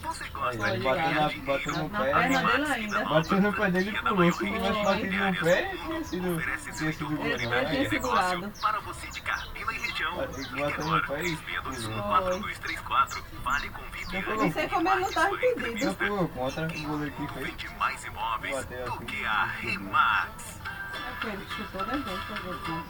Você 0.00 0.24
Aí, 0.64 0.72
ele 0.74 0.82
bateu, 0.82 1.10
na, 1.12 1.28
bateu 1.44 1.72
no 1.76 1.88
Na 1.90 1.98
pé. 2.00 2.12
perna 2.12 2.42
né? 2.42 2.52
dele 2.52 2.72
ainda. 2.72 3.04
Bateu 3.04 3.40
no 3.42 3.52
pé 3.52 3.70
dele 3.70 3.90
e 3.90 4.02
pulou. 4.02 4.32
Se 4.32 4.38
tivesse 4.38 4.84
batido 4.84 5.16
no 5.16 5.36
pé, 5.44 5.76
tinha 5.76 6.04
sido, 6.04 6.42
tinha 6.76 6.92
sido 6.92 7.16
gol. 7.16 7.26
Ele 7.26 7.44
não. 7.44 7.50
vai 7.50 7.66
ter 7.66 7.76
Aí, 7.76 7.88
segurado. 7.90 8.52
Para 8.60 8.80
você 8.80 9.06
de 9.08 9.20
Carpina 9.20 9.72
e 9.72 9.78
região. 9.78 10.16
Bateu 10.16 10.84
no 10.86 11.06
pé 11.06 11.22
e 11.22 11.36
3621 11.36 11.92
pulou. 11.92 12.08
4234. 12.08 13.24
Fale 13.44 13.68
com 13.68 13.82
Viviane. 13.92 14.26
Não 14.38 14.52
sei 14.52 14.68
como 14.68 14.88
ele 14.90 15.00
não 15.00 15.12
tava 15.12 15.34
impedido. 15.36 15.84
Não 15.86 15.94
pulou 15.94 16.28
contra 16.28 16.66
o 16.66 16.82
goleiro 16.82 17.14
que 17.14 17.28
fez. 17.34 17.46
Vende 17.46 17.68
mais 17.78 18.04
imóveis 18.04 18.64
do 18.66 19.04
que 19.04 19.24
a 19.26 19.44
Remax. 19.44 20.60
É 20.92 21.36
que 21.36 21.54
chutou 21.54 21.84
da 21.84 21.92
gente, 21.94 22.26
foi- 22.26 22.84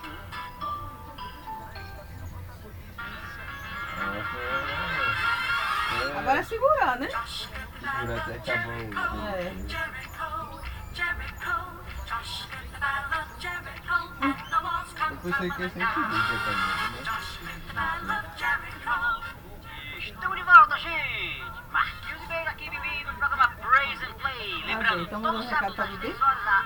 Agora 6.18 6.38
é 6.38 6.42
segurar, 6.42 6.98
né? 6.98 7.08
Segura 7.08 8.16
até 8.16 8.34
acabou 8.52 8.72
o 8.74 9.28
É. 9.28 9.42
Jericho, 9.66 10.60
Jericho, 10.94 11.56
Josh 12.06 12.46
in 12.46 12.70
the 12.72 12.78
battle 12.78 13.20
of 13.20 13.28
Jericho, 13.40 13.98
and 14.22 14.34
the 14.50 14.58
walls 14.62 14.92
come 14.94 15.14
Eu 15.14 15.20
pensei 15.20 15.50
que 15.50 15.62
ia 15.62 15.68
ser 15.70 15.86
tumbling 15.94 16.20
impedido 16.20 16.38
down. 16.38 16.44
também, 16.44 16.94
né? 16.94 18.20
Estamos 20.20 20.36
de 20.36 20.42
volta, 20.42 20.78
gente! 20.78 21.44
Marquinhos 21.72 22.20
Ribeiro 22.20 22.50
aqui, 22.50 22.68
Bibi, 22.68 23.04
no 23.04 23.14
programa 23.14 23.48
Praise 23.56 24.04
and 24.04 24.12
Play. 24.20 24.64
Lembrando, 24.66 25.02
então 25.04 25.18
mandou 25.18 25.40
todo 25.40 25.48
sábado 25.48 25.72
recado 25.72 25.76
pra 25.76 25.86
das 25.86 25.94
Bibi? 25.94 26.08
10 26.08 26.20
horas 26.20 26.46
a 26.46 26.62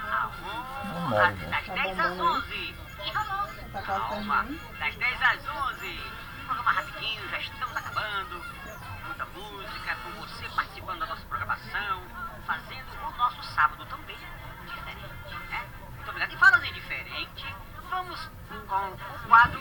Não 0.89 1.05
11, 1.05 1.09
morre, 1.09 1.15
das 1.15 1.39
né? 1.39 1.51
das 1.51 1.67
Tá 1.67 1.75
10 1.75 2.01
às 2.01 2.11
bombando 2.17 2.33
aí. 2.35 2.41
11. 2.41 2.55
Ih, 3.05 3.13
rolou. 3.13 3.55
Tá 3.71 3.83
quase 3.83 4.01
Calma, 4.01 4.45
das 4.81 4.97
10 4.97 5.23
às 5.23 5.49
11. 5.49 6.01
Programa 6.47 6.73
rapidinho, 6.73 7.29
já 7.29 7.39
estamos 7.39 7.77
acabando. 7.77 8.45
Muita 9.07 9.25
música, 9.27 9.97
com 10.03 10.11
você 10.21 10.49
participando 10.49 10.99
da 10.99 11.07
nossa 11.07 11.23
programação, 11.27 12.03
fazendo 12.49 13.07
o 13.07 13.17
nosso 13.17 13.43
sábado 13.55 13.87
também 13.87 14.19
diferente, 14.67 15.35
né? 15.49 15.65
Muito 15.95 16.09
obrigado. 16.09 16.33
E 16.33 16.37
falando 16.39 16.65
em 16.65 16.73
diferente, 16.73 17.55
vamos 17.89 18.31
com 18.67 18.89
o 18.89 19.29
quadro 19.29 19.61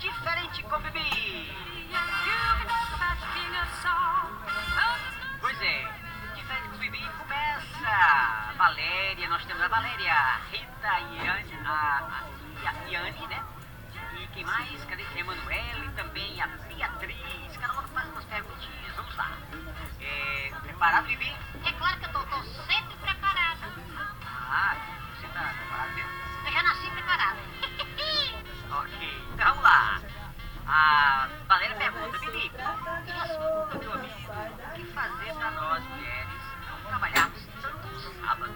Diferente 0.00 0.62
com 0.64 0.80
Bibi. 0.80 1.74
Pois 5.40 5.60
é, 5.60 5.92
Titanic 6.34 6.74
o 6.74 6.78
Bibi 6.78 7.06
começa. 7.18 8.54
Valéria, 8.56 9.28
nós 9.28 9.44
temos 9.44 9.62
a 9.62 9.68
Valéria, 9.68 10.12
a 10.12 10.36
Rita, 10.50 11.00
e 11.00 11.28
Anne 11.28 11.66
a, 11.66 12.22
a 12.64 12.88
Iane, 12.88 13.26
né? 13.26 13.44
E 14.18 14.26
quem 14.28 14.44
mais? 14.44 14.84
Cadê? 14.84 15.04
Emanuele 15.16 15.90
também, 15.96 16.40
a 16.40 16.46
Beatriz. 16.46 17.56
Cada 17.60 17.72
uma 17.74 17.82
faz 17.82 18.08
umas 18.08 18.24
perguntinhas. 18.24 18.96
Vamos 18.96 19.14
lá. 19.16 19.30
É, 20.00 20.52
preparado, 20.62 21.06
Bibi? 21.06 21.36
É 21.64 21.72
claro 21.72 21.98
que 21.98 22.06
eu 22.06 22.12
tô, 22.12 22.42
sempre 22.42 22.96
preparado. 23.02 23.70
Ah, 24.48 24.76
você 25.20 25.26
está 25.26 25.40
preparado 25.40 25.92
mesmo? 25.94 26.10
Eu 26.46 26.52
já 26.52 26.62
nasci 26.62 26.90
preparado. 26.90 27.38
ok, 28.70 29.26
então 29.34 29.63
a 30.66 31.28
Valéria 31.46 31.76
pergunta, 31.76 32.18
Felipe, 32.18 32.56
isso 32.56 33.78
meu 33.78 33.92
amigo, 33.92 34.32
o 34.32 34.74
que 34.74 34.84
fazer 34.92 35.34
para 35.34 35.50
nós 35.50 35.84
mulheres 35.84 36.42
não 36.70 36.80
trabalharmos 36.88 37.46
tanto 37.60 37.86
no 37.88 38.00
sábado? 38.26 38.53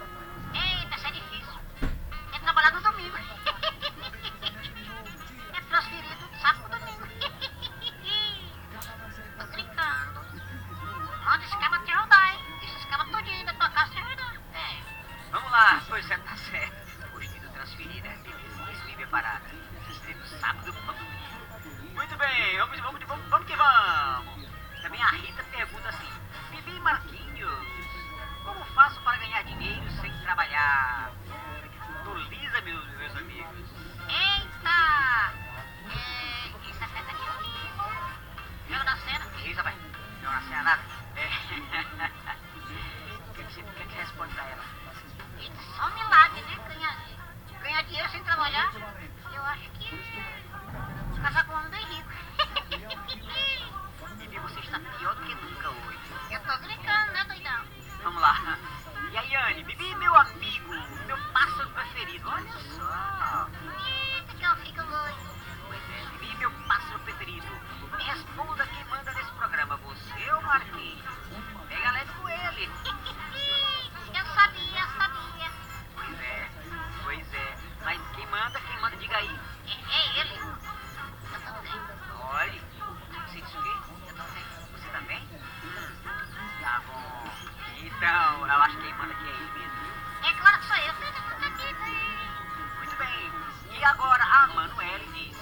Eu 88.48 88.62
acho 88.62 88.76
que 88.78 88.82
quem 88.82 88.94
manda 88.94 89.12
aqui 89.12 89.28
é 89.28 89.30
ele 89.30 89.50
mesmo. 89.58 89.78
É 90.24 90.32
claro 90.40 90.58
que 90.58 90.66
sou 90.66 90.76
eu, 90.76 90.94
Muito 92.78 92.96
bem. 92.96 93.78
E 93.78 93.84
agora 93.84 94.24
a 94.24 94.46
Manuela 94.46 95.04
diz: 95.12 95.36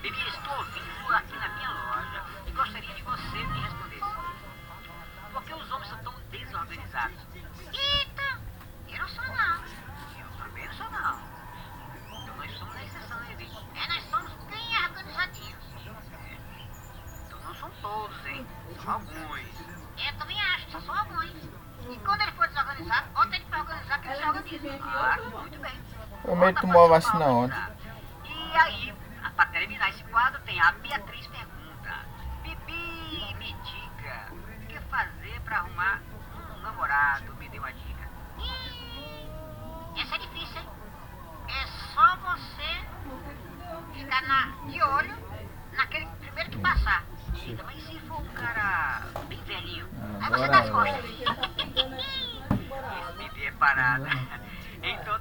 Bibi, 0.00 0.28
estou 0.28 0.56
ouvindo 0.56 1.14
aqui 1.14 1.36
na 1.36 1.48
minha 1.50 1.70
loja 1.70 2.24
e 2.46 2.50
gostaria 2.52 2.94
de 2.94 3.02
você 3.02 3.36
me 3.36 3.60
responder. 3.60 4.00
Por 5.32 5.42
que 5.44 5.52
os 5.52 5.70
homens 5.70 5.88
são 5.90 5.98
tão 6.02 6.14
desorganizados? 6.30 7.18
Eita! 7.74 8.40
Eu 8.88 8.98
não 9.00 9.08
sou, 9.08 9.24
não. 9.26 9.64
Eu 10.18 10.30
também 10.38 10.66
não 10.66 10.72
sou, 10.72 10.90
não. 10.90 11.20
Então 12.22 12.36
nós 12.38 12.58
somos 12.58 12.74
a 12.74 12.84
exceção, 12.84 13.20
né, 13.20 13.36
hein, 13.38 13.68
É, 13.74 13.86
nós 13.86 14.04
somos 14.08 14.32
bem 14.44 14.76
organizadinhos. 14.82 15.64
É. 15.86 16.38
Então 17.26 17.38
não 17.40 17.54
são 17.54 17.70
todos, 17.82 18.26
hein? 18.26 18.46
São 18.82 18.94
alguns. 18.94 19.77
E 21.88 21.96
quando 22.00 22.20
ele 22.20 22.32
for 22.32 22.46
desorganizado, 22.48 23.08
bota 23.14 23.34
ele 23.36 23.44
pra 23.46 23.60
organizar 23.60 24.00
que 24.00 24.08
ele 24.08 24.16
se 24.16 24.28
organiza. 24.28 24.80
Ah, 24.84 25.16
muito 25.40 25.58
bem. 25.58 25.72
Prometo 26.22 26.46
Outra 26.48 26.60
tomar 26.60 26.84
a 26.84 26.88
vacina 26.88 27.26
ontem. 27.26 27.62
E 28.24 28.56
aí, 28.56 28.94
pra 29.34 29.46
terminar 29.46 29.88
esse 29.88 30.04
quadro, 30.04 30.40
tem 30.42 30.60
a 30.60 30.72
Beatriz 30.72 31.26
pergunta. 31.28 31.94
Bibi, 32.42 33.34
me 33.38 33.56
diga, 33.64 34.28
o 34.32 34.66
que 34.66 34.78
fazer 34.90 35.40
pra 35.44 35.58
arrumar 35.58 36.02
um 36.34 36.60
namorado? 36.60 37.34
Me 37.36 37.48
dê 37.48 37.58
uma 37.58 37.72
dica. 37.72 38.08
Ih, 38.38 40.00
Essa 40.02 40.16
é 40.16 40.18
difícil, 40.18 40.60
hein? 40.60 40.68
É 41.48 41.66
só 41.94 42.16
você 42.16 42.84
ficar 43.94 44.22
na, 44.22 44.46
de 44.66 44.82
olho 44.82 45.16
naquele 45.72 46.06
primeiro 46.20 46.50
que 46.50 46.58
passar. 46.58 47.04
Eita, 47.34 47.62
mas 47.64 47.82
se 47.82 47.98
for 48.00 48.20
um 48.20 48.28
cara 48.34 49.06
bem 49.28 49.42
velhinho? 49.44 49.88
Aí 50.20 50.30
você 50.30 50.48
dá 50.48 50.58
as 50.58 50.68
Agora 50.68 50.92
costas. 50.92 51.17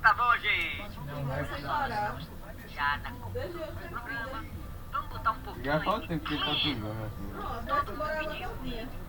Tá 0.07 0.13
bom, 0.13 0.37
gente. 0.37 0.99
Já 2.69 2.97
na 2.99 3.09
do 3.09 3.89
programa. 3.89 4.45
Vamos 4.89 5.09
botar 5.09 5.31
um 5.31 5.39
pouquinho 5.41 5.65
Já 5.65 5.81
faz 5.81 6.07
tempo 6.07 6.25
que 6.25 6.37
pediu. 6.37 6.77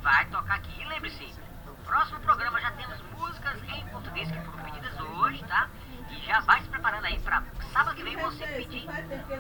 Vai 0.03 0.27
tocar 0.27 0.55
aqui. 0.57 0.83
E 0.83 0.85
lembre-se, 0.89 1.35
no 1.65 1.75
próximo 1.85 2.19
programa 2.19 2.61
já 2.61 2.73
temos 2.73 3.01
músicas 3.17 3.63
em 3.63 3.87
português 3.91 4.29
que 4.29 4.41
foram 4.41 4.65
pedidas 4.65 5.01
hoje, 5.01 5.45
tá? 5.45 5.69
E 6.11 6.17
já 6.27 6.41
vai 6.41 6.61
se 6.63 6.69
preparando 6.69 7.05
aí 7.05 7.21
pra 7.21 7.45
sábado 7.73 7.95
que 7.95 8.03
vem 8.03 8.17
você 8.17 8.45
pedir 8.45 8.89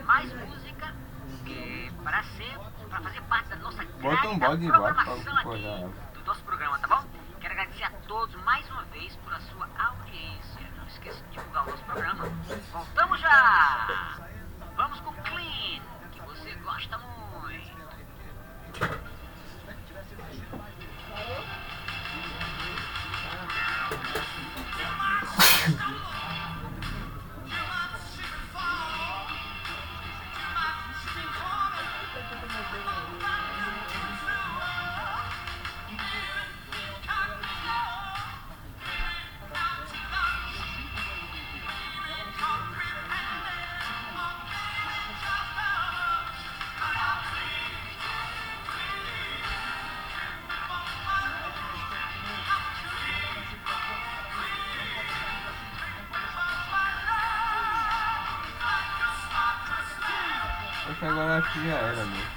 mais 0.04 0.32
música 0.32 0.94
que 1.44 1.92
para 2.04 2.22
ser, 2.22 2.56
para 2.88 3.00
fazer 3.00 3.20
parte 3.22 3.48
da 3.48 3.56
nossa 3.56 3.82
um 3.82 4.38
grade 4.38 4.68
da 4.68 4.78
vaca 4.78 5.02
programação 5.02 5.36
aqui 5.38 6.18
do 6.18 6.24
nosso 6.24 6.42
programa, 6.44 6.78
tá 6.78 6.86
bom? 6.86 7.04
Quero 7.40 7.52
agradecer 7.52 7.82
a 7.82 7.90
todos 8.06 8.36
mais 8.44 8.70
uma 8.70 8.84
vez 8.84 9.16
por 9.16 9.34
a 9.34 9.40
sua 9.40 9.68
audiência. 9.76 10.47
Esqueça 11.08 11.24
divulgar 11.30 11.66
o 11.66 11.70
nosso 11.70 11.84
programa. 11.84 12.24
Voltamos 12.72 13.20
já! 13.20 14.18
Vamos 14.76 15.00
com 15.00 15.12
Clean, 15.22 15.80
que 16.12 16.20
você 16.20 16.54
gosta 16.56 16.98
muito. 16.98 17.17
Acho 61.38 61.52
que 61.52 61.58
agora 61.60 61.60
acho 61.60 61.60
que 61.60 61.68
já 61.68 61.74
era, 61.76 62.04
né? 62.04 62.27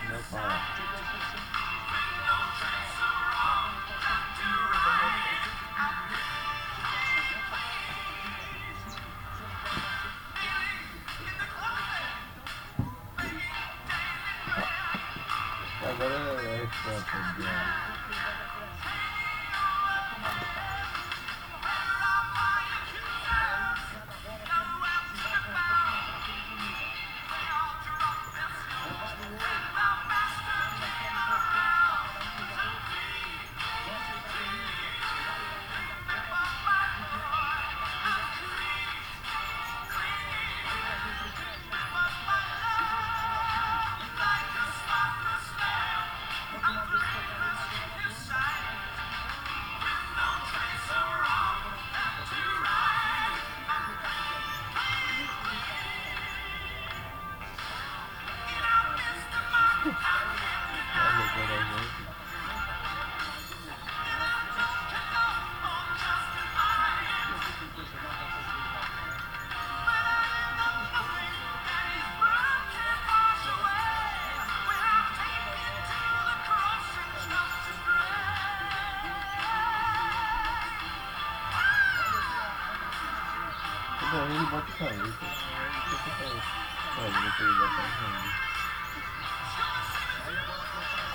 Bota 84.51 84.65
depois 84.67 84.91
ele. 84.91 85.13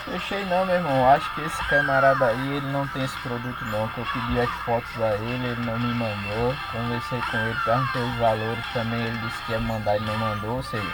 Fechei 0.04 0.44
não, 0.46 0.64
meu 0.64 0.76
irmão. 0.76 1.10
Acho 1.10 1.34
que 1.34 1.42
esse 1.42 1.64
camarada 1.66 2.26
aí, 2.26 2.56
ele 2.56 2.66
não 2.66 2.86
tem 2.88 3.04
esse 3.04 3.18
produto 3.18 3.64
não. 3.66 3.88
Que 3.88 3.98
eu 3.98 4.06
pedi 4.06 4.40
as 4.40 4.50
fotos 4.64 5.02
a 5.02 5.14
ele, 5.14 5.46
ele 5.46 5.66
não 5.66 5.78
me 5.78 5.94
mandou. 5.94 6.54
Conversei 6.72 7.20
com 7.20 7.36
ele, 7.36 7.58
perguntei 7.64 8.02
os 8.02 8.16
valores 8.16 8.64
também. 8.72 9.02
Ele 9.02 9.18
disse 9.18 9.42
que 9.44 9.52
ia 9.52 9.60
mandar 9.60 9.96
e 9.96 10.00
não 10.00 10.16
mandou. 10.16 10.56
Ou 10.56 10.62
seja, 10.62 10.92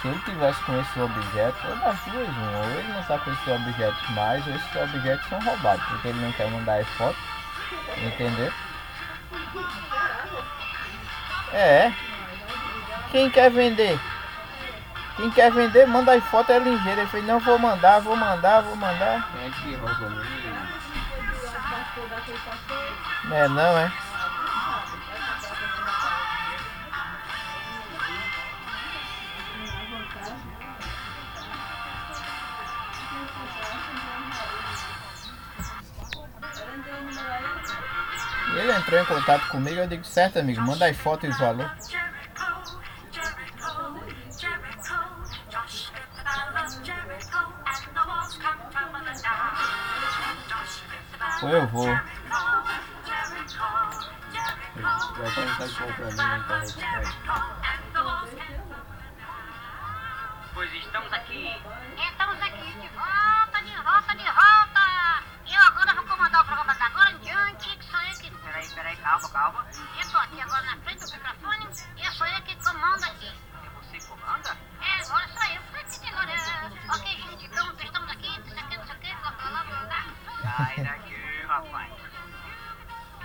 se 0.00 0.08
ele 0.08 0.18
tivesse 0.24 0.60
com 0.62 0.80
esses 0.80 0.96
objetos, 0.96 1.64
ou 1.64 1.76
das 1.76 2.00
duas, 2.06 2.28
uma, 2.28 2.58
ou 2.58 2.70
ele 2.70 2.92
não 2.92 3.00
está 3.00 3.18
com 3.18 3.30
esses 3.30 3.48
objetos 3.48 4.10
mais, 4.10 4.46
ou 4.46 4.54
esses 4.54 4.76
objetos 4.76 5.28
são 5.28 5.40
roubados, 5.40 5.84
porque 5.84 6.08
ele 6.08 6.20
não 6.20 6.32
quer 6.32 6.50
mandar 6.50 6.80
as 6.80 6.88
fotos. 6.88 7.22
Entendeu? 7.98 8.52
É. 11.52 11.92
Quem 13.10 13.28
quer 13.30 13.50
vender? 13.50 13.98
Quem 15.16 15.30
quer 15.30 15.50
vender, 15.52 15.86
manda 15.86 16.12
as 16.12 16.24
fotos, 16.24 16.54
é 16.54 16.58
ligeiro. 16.58 17.00
Ele 17.00 17.10
fez, 17.10 17.24
não 17.26 17.40
vou 17.40 17.58
mandar, 17.58 18.00
vou 18.00 18.16
mandar, 18.16 18.62
vou 18.62 18.76
mandar. 18.76 19.28
Quem 19.32 19.46
é 19.46 19.50
que 19.50 19.74
rouba 19.74 20.08
mesmo? 20.08 20.40
É 23.32 23.48
não, 23.48 23.78
é? 23.78 23.92
Ele 38.60 38.72
entrou 38.72 39.00
em 39.00 39.04
contato 39.04 39.48
comigo, 39.48 39.80
eu 39.80 39.86
digo, 39.86 40.04
certo 40.04 40.38
amigo, 40.38 40.60
manda 40.60 40.86
as 40.86 40.96
fotos 40.96 41.34
e 41.34 41.38
the 51.10 51.18
battle 51.18 51.40
Ou 51.42 51.48
eu 51.48 51.66
vou. 51.68 51.88
Pois 60.52 60.72
estamos 60.74 61.12
aqui. 61.12 61.56
Estamos 61.96 62.42
aqui 62.42 62.72
de 62.72 62.88
volta, 62.88 63.62
de 63.62 63.74
volta, 63.82 64.14
de 64.14 64.24
volta. 64.24 64.80
Eu 65.50 65.60
agora 65.62 65.94
vou 65.94 66.04
comandar 66.04 66.42
o 66.42 66.44
programa 66.44 66.74
da 66.74 66.86
agora 66.86 67.10
em 67.12 67.18
diante, 67.18 67.76
Peraí, 68.74 68.96
calma, 68.96 69.28
calma. 69.30 69.66
Eu 70.00 70.10
tô 70.10 70.18
aqui 70.18 70.40
agora 70.40 70.62
na 70.62 70.76
frente 70.78 71.04
do 71.04 71.12
microfone 71.12 71.68
e 71.96 72.06
eu 72.06 72.12
sou 72.12 72.26
eu 72.26 72.42
que 72.42 72.56
comando 72.56 73.04
aqui. 73.04 73.28
É 73.28 73.70
você 73.70 73.98
que 73.98 74.06
comanda? 74.06 74.56
É, 74.80 75.02
agora 75.02 75.28
sou 75.28 75.44
eu. 75.44 75.60
Ok, 76.90 77.06
gente, 77.06 77.46
então 77.46 77.72
estamos 77.78 78.10
aqui, 78.10 78.42
dissecando 78.42 78.86
Sai 80.42 80.76
daqui, 80.84 81.42
rapaz. 81.46 81.92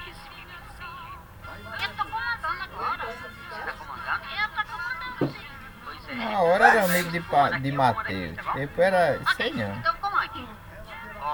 Esse 0.08 0.30
menino 0.30 0.66
sem 0.78 0.88
jeito. 1.04 1.84
Eu 1.84 1.96
tô 1.96 2.06
comandando 2.06 2.64
agora. 2.64 3.06
Você 3.06 3.62
tá 3.62 3.74
comandando? 3.74 4.26
Eu 4.26 4.50
tô 4.50 4.62
comandando 4.72 5.34
sim. 5.34 5.48
Pois 5.84 6.10
é. 6.10 6.16
Na 6.16 6.41
hora 6.41 6.68
era 6.68 6.84
amigo 6.86 7.12
de, 7.12 7.60
de 7.62 7.72
Matheus. 7.72 8.38
Depois 8.56 8.88
era. 8.88 9.20
Sei 9.36 9.54
não. 9.54 9.82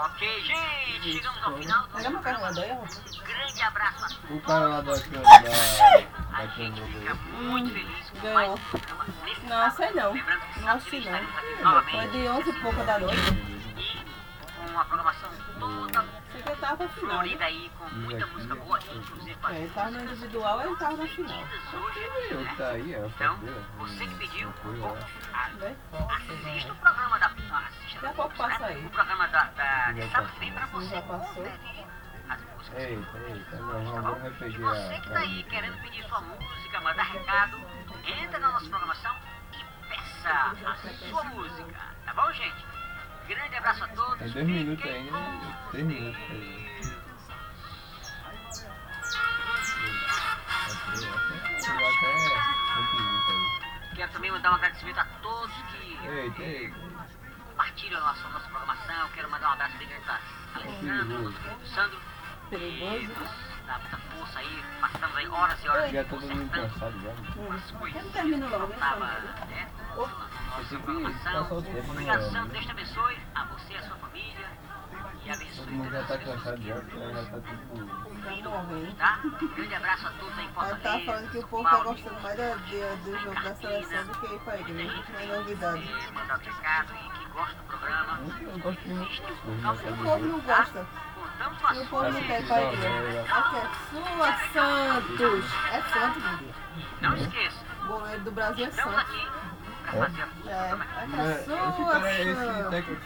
Ok, 0.03 0.41
gente, 0.41 1.13
chegamos 1.13 1.43
ao 1.43 1.55
final 1.57 1.83
do 1.83 2.19
carregador 2.21 2.63
aí, 2.63 2.71
ó. 2.71 3.23
grande 3.23 3.61
abraço 3.61 4.03
a 4.03 4.07
todos. 4.09 4.31
O 4.31 4.41
cara 4.41 4.67
lá 4.67 4.81
da 4.81 4.93
da 4.93 4.97
da 4.97 6.37
A 6.37 6.47
gente 6.47 6.81
fica 6.81 7.13
muito 7.13 7.71
feliz 7.71 8.11
ganhou. 8.19 8.33
mais 8.33 8.49
um 8.49 8.57
programa 8.57 9.05
nesse 9.23 9.45
Não, 9.45 9.71
sei 9.71 9.91
não. 9.91 10.15
Não 10.61 10.69
assisti 10.69 11.07
não. 11.07 11.83
Foi 11.83 12.07
de 12.07 12.27
11 12.27 12.49
e 12.49 12.53
pouca 12.61 12.83
da 12.83 12.97
noite. 12.97 13.60
Uma 14.71 14.85
programação 14.85 15.29
toda 15.59 15.67
no 15.67 15.87
final. 15.87 16.03
né? 16.77 16.89
florida 16.89 17.45
aí, 17.45 17.71
com 17.77 17.85
muita 17.89 18.25
música 18.27 18.55
boa, 18.55 18.79
inclusive 18.93 19.37
É, 19.49 19.55
ele 19.57 19.69
tava 19.73 19.91
no 19.91 20.01
individual, 20.03 20.61
ele 20.61 20.75
tava 20.77 20.97
na 20.97 21.07
final. 21.07 21.43
hoje, 21.73 21.99
Eu 22.31 22.41
né? 22.41 22.55
tá 22.57 22.67
aí. 22.69 22.91
Então, 22.93 23.37
fazer, 23.37 23.65
você 23.77 24.07
que 24.07 24.15
pediu, 24.15 24.49
a- 25.33 25.49
Né? 25.49 25.75
assista 26.15 26.71
o 26.71 26.75
programa 26.77 27.19
da... 27.19 27.27
Assista 27.27 27.99
Daqui 28.01 28.05
a 28.07 28.13
pouco 28.13 28.35
passa 28.37 28.65
aí. 28.65 28.85
o 28.85 28.89
programa 28.89 29.27
da, 29.27 29.43
da 29.43 29.91
de 29.91 30.09
sábado 30.09 30.31
que 30.33 30.39
vem 30.39 30.51
passou. 30.53 30.81
você 30.81 30.95
Já 30.95 31.01
passou. 31.03 31.27
conferir 31.27 31.85
as 32.29 32.41
músicas 32.41 32.83
Eita, 32.83 33.17
eita, 33.17 33.51
Tá 33.51 33.57
agora 33.57 33.79
bom? 33.83 33.97
agora 33.97 34.19
vai 34.19 34.29
E 34.31 34.33
pegar 34.35 34.69
você 34.69 34.99
que 35.01 35.09
tá 35.11 35.19
aí 35.19 35.43
querendo 35.43 35.81
pedir 35.81 36.03
sua 36.07 36.21
música, 36.21 36.81
mandar 36.81 37.03
recado, 37.03 37.57
entra 38.05 38.39
na 38.39 38.51
nossa 38.53 38.69
programação 38.69 39.15
e 39.53 39.87
peça 39.89 40.31
a 40.65 40.75
sua 41.09 41.23
música. 41.25 41.79
Tá 42.05 42.13
bom, 42.13 42.31
gente? 42.31 42.65
Grande 43.31 43.55
abraço 43.55 43.83
a 43.83 43.87
todos. 43.89 44.17
Tem 44.19 44.29
dois 44.31 44.45
minutos 44.47 44.85
ainda, 44.85 45.11
né? 45.11 45.57
Três 45.71 45.85
minutos 45.87 46.21
ainda. 46.29 46.61
Deus. 50.91 51.61
Chegou 51.63 51.87
até 51.87 52.17
5 52.17 52.95
minutos 52.95 53.29
aí. 53.29 53.95
Quero 53.95 54.11
também 54.11 54.31
mandar 54.31 54.51
um 54.51 54.55
agradecimento 54.55 54.99
a 54.99 55.05
todos 55.21 55.51
que 55.71 55.97
Eita, 56.07 56.41
eita. 56.43 56.75
compartilham 57.45 57.99
a 57.99 58.03
nossa, 58.07 58.27
nossa 58.29 58.49
programação. 58.49 59.09
Quero 59.13 59.29
mandar 59.31 59.49
um 59.49 59.53
abraço 59.53 59.77
bem 59.77 59.87
grande 59.87 60.03
para 60.05 60.19
Alessandro, 60.55 61.21
nosso 61.23 61.39
querido 61.39 61.65
Sandro. 61.67 61.99
E 62.51 63.07
nos 63.07 63.31
dá 63.65 63.79
muita 63.79 63.97
força 63.97 64.39
aí. 64.39 64.63
Passamos 64.81 65.15
aí 65.17 65.27
horas 65.29 65.63
e 65.63 65.69
horas 65.69 65.91
Já 65.91 66.03
todo 66.03 66.21
mundo 66.21 66.49
consertando 66.49 66.73
cansado 66.73 66.99
já. 67.01 67.55
as 67.55 67.71
coisas. 67.71 68.03
Eu 68.03 68.11
termino 68.11 68.49
logo, 68.49 68.73
Tava, 68.73 69.05
né? 69.05 69.69
Tempo 71.61 71.93
né? 71.93 72.47
Deus 72.51 72.65
te 72.65 72.71
abençoe 72.71 73.17
a 73.35 73.45
você 73.45 73.73
e 73.73 73.77
a 73.77 73.81
sua 73.83 73.95
família. 73.97 74.47
E 75.23 75.29
abençoe 75.31 75.65
Todo 75.65 75.71
mundo 75.71 75.91
já 75.91 76.03
tá 76.03 76.17
cansado 76.17 76.61
já, 76.61 76.75
já 76.75 77.23
tá 77.25 77.37
tudo. 77.41 78.95
Tá? 78.97 79.19
Grande 79.55 79.75
abraço 79.75 80.07
a 80.07 80.11
todos 80.11 80.37
aí 80.37 80.45
em 80.45 80.47
Ela 80.47 80.53
Fortaleza. 80.53 80.81
tá 80.81 80.99
falando 81.05 81.31
que 81.31 81.37
o 81.37 81.47
povo 81.47 81.63
tá 81.63 81.83
gostando 81.83 82.21
mais 82.21 82.37
do, 82.37 83.19
jogo 83.19 83.43
da 83.43 83.55
seleção 83.55 84.05
do 84.05 84.19
que 84.19 84.33
ir 84.33 84.39
pra 84.39 84.59
igreja. 84.59 85.03
Não 85.11 85.19
é 85.19 85.25
novidade. 85.37 86.11
Mandar 86.13 86.37
o 86.37 86.41
recado 86.41 86.93
que 86.93 87.25
gosta 87.29 87.55
do 87.55 87.63
programa. 87.63 88.19
Eu 88.41 88.59
gosto 88.59 88.81
de 88.81 88.93
muitas 88.93 89.19
coisas, 89.19 89.43
O 89.43 89.61
mas 89.61 89.81
povo 89.81 90.25
não 90.25 90.39
gosta. 90.39 90.87
E 91.41 91.79
o 91.79 91.87
povo 91.87 92.03
não 92.03 92.21
quer 92.23 92.41
ir 92.41 92.47
pra 92.47 92.63
igreja. 92.63 93.25
Aqui 93.29 93.55
é 93.57 93.69
sua 93.89 94.33
Santos. 94.53 95.45
É 95.71 95.81
Santos, 95.81 96.23
meu 96.23 96.37
Deus. 96.37 96.55
Não 97.01 97.17
esqueça, 97.17 97.65
O 97.83 97.87
goleiro 97.87 98.23
do 98.23 98.31
Brasil 98.31 98.65
é 98.65 98.71
Santos. 98.71 99.50
É, 99.91 99.97
é 99.97 100.07
cara, 101.85 102.21
esse 102.21 102.69
técnico? 102.69 103.01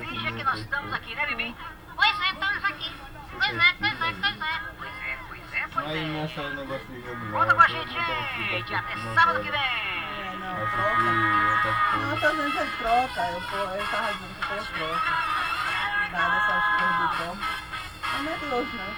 Finja 0.00 0.32
que 0.32 0.44
nós 0.44 0.58
estamos 0.60 0.92
aqui, 0.92 1.14
né, 1.14 1.26
Bibi? 1.26 1.56
Pois 1.96 2.20
é, 2.20 2.32
estamos 2.32 2.64
aqui. 2.64 2.92
Pois 3.32 3.56
é, 3.56 3.74
pois 3.78 3.92
é, 3.92 4.12
pois 4.20 4.40
é. 4.40 4.60
Pois 4.78 4.92
é, 5.00 5.18
pois 5.30 5.52
é, 5.52 5.60
é 5.60 5.62
é. 5.62 6.40
o 6.40 6.54
negócio 6.54 6.86
de 6.86 7.00
jogo 7.00 7.54
com 7.54 7.60
a 7.60 7.68
gente, 7.68 7.92
gente. 8.50 8.74
Até 8.74 8.96
sábado 9.14 9.40
que 9.40 9.50
vem. 9.50 9.60
É, 9.60 10.36
não, 10.36 10.54
troca. 10.70 11.02
Não, 11.96 12.16
tô 12.18 12.30
dizendo 12.30 12.50
que 12.52 12.58
ele 12.58 12.70
troca. 12.78 13.20
Eu, 13.30 13.40
tava 13.86 14.12
dizendo 14.12 14.34
que 14.34 14.52
ele 14.52 14.64
troca. 14.76 15.10
Nada 16.12 16.36
essas 16.36 16.64
coisas 16.76 17.10
do. 17.16 17.34
Mas 18.02 18.22
não 18.22 18.32
é 18.32 18.36
de 18.36 18.44
hoje, 18.54 18.76
não. 18.76 18.92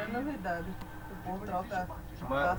É 0.00 0.06
novidade. 0.12 0.70
O 1.10 1.14
povo 1.24 1.46
troca 1.46 1.88
Mas. 2.28 2.56